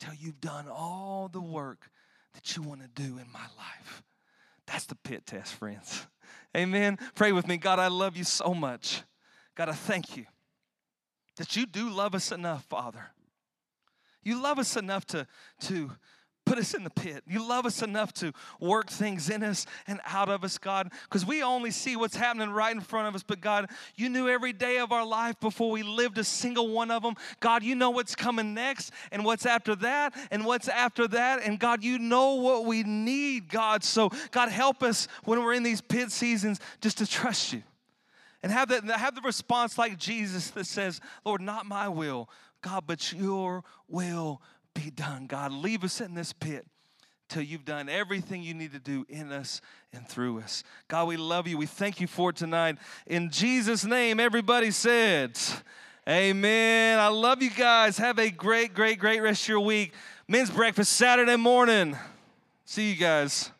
until 0.00 0.14
you've 0.14 0.40
done 0.40 0.66
all 0.68 1.28
the 1.32 1.40
work 1.40 1.90
that 2.34 2.56
you 2.56 2.62
want 2.62 2.82
to 2.82 2.88
do 2.88 3.16
in 3.18 3.26
my 3.32 3.46
life. 3.56 4.02
That's 4.66 4.84
the 4.84 4.96
pit 4.96 5.24
test, 5.24 5.54
friends. 5.54 6.06
Amen. 6.54 6.98
Pray 7.14 7.32
with 7.32 7.48
me. 7.48 7.56
God, 7.56 7.78
I 7.78 7.88
love 7.88 8.18
you 8.18 8.24
so 8.24 8.52
much. 8.52 9.02
God, 9.54 9.68
I 9.68 9.72
thank 9.72 10.16
you 10.16 10.26
that 11.36 11.56
you 11.56 11.66
do 11.66 11.90
love 11.90 12.14
us 12.14 12.32
enough, 12.32 12.64
Father. 12.64 13.10
You 14.22 14.40
love 14.40 14.58
us 14.58 14.76
enough 14.76 15.06
to, 15.06 15.26
to 15.62 15.90
put 16.44 16.58
us 16.58 16.74
in 16.74 16.84
the 16.84 16.90
pit. 16.90 17.22
You 17.26 17.46
love 17.46 17.66
us 17.66 17.82
enough 17.82 18.12
to 18.14 18.32
work 18.60 18.90
things 18.90 19.30
in 19.30 19.42
us 19.42 19.66
and 19.86 20.00
out 20.06 20.28
of 20.28 20.44
us, 20.44 20.58
God, 20.58 20.92
because 21.04 21.24
we 21.24 21.42
only 21.42 21.70
see 21.70 21.96
what's 21.96 22.16
happening 22.16 22.50
right 22.50 22.74
in 22.74 22.80
front 22.80 23.08
of 23.08 23.14
us. 23.14 23.22
But 23.22 23.40
God, 23.40 23.70
you 23.96 24.08
knew 24.08 24.28
every 24.28 24.52
day 24.52 24.78
of 24.78 24.92
our 24.92 25.06
life 25.06 25.38
before 25.40 25.70
we 25.70 25.82
lived 25.82 26.18
a 26.18 26.24
single 26.24 26.68
one 26.68 26.90
of 26.90 27.02
them. 27.02 27.14
God, 27.40 27.62
you 27.62 27.74
know 27.74 27.90
what's 27.90 28.14
coming 28.14 28.54
next 28.54 28.92
and 29.10 29.24
what's 29.24 29.46
after 29.46 29.74
that 29.76 30.14
and 30.30 30.44
what's 30.44 30.68
after 30.68 31.08
that. 31.08 31.42
And 31.42 31.58
God, 31.58 31.82
you 31.82 31.98
know 31.98 32.34
what 32.34 32.64
we 32.64 32.82
need, 32.82 33.48
God. 33.48 33.84
So, 33.84 34.10
God, 34.30 34.48
help 34.48 34.82
us 34.82 35.08
when 35.24 35.42
we're 35.42 35.54
in 35.54 35.62
these 35.62 35.80
pit 35.80 36.10
seasons 36.10 36.60
just 36.80 36.98
to 36.98 37.06
trust 37.06 37.52
you 37.52 37.62
and 38.42 38.50
have, 38.50 38.68
that, 38.68 38.84
have 38.84 39.14
the 39.14 39.20
response 39.20 39.78
like 39.78 39.98
Jesus 39.98 40.50
that 40.50 40.66
says, 40.66 41.00
Lord, 41.24 41.40
not 41.40 41.66
my 41.66 41.88
will, 41.88 42.28
God, 42.60 42.84
but 42.86 43.12
your 43.12 43.64
will 43.88 44.40
be 44.74 44.90
done. 44.90 45.26
God, 45.26 45.52
leave 45.52 45.84
us 45.84 46.00
in 46.00 46.14
this 46.14 46.32
pit 46.32 46.66
till 47.28 47.42
you've 47.42 47.64
done 47.64 47.88
everything 47.88 48.42
you 48.42 48.54
need 48.54 48.72
to 48.72 48.78
do 48.78 49.06
in 49.08 49.32
us 49.32 49.60
and 49.92 50.06
through 50.08 50.40
us. 50.40 50.62
God, 50.88 51.08
we 51.08 51.16
love 51.16 51.48
you. 51.48 51.56
We 51.56 51.66
thank 51.66 52.00
you 52.00 52.06
for 52.06 52.32
tonight. 52.32 52.76
In 53.06 53.30
Jesus' 53.30 53.84
name, 53.84 54.20
everybody 54.20 54.70
said, 54.70 55.38
Amen. 56.08 56.98
I 56.98 57.06
love 57.08 57.42
you 57.42 57.50
guys. 57.50 57.96
Have 57.98 58.18
a 58.18 58.28
great, 58.28 58.74
great, 58.74 58.98
great 58.98 59.22
rest 59.22 59.44
of 59.44 59.48
your 59.50 59.60
week. 59.60 59.94
Men's 60.26 60.50
breakfast 60.50 60.92
Saturday 60.94 61.36
morning. 61.36 61.96
See 62.64 62.90
you 62.90 62.96
guys. 62.96 63.52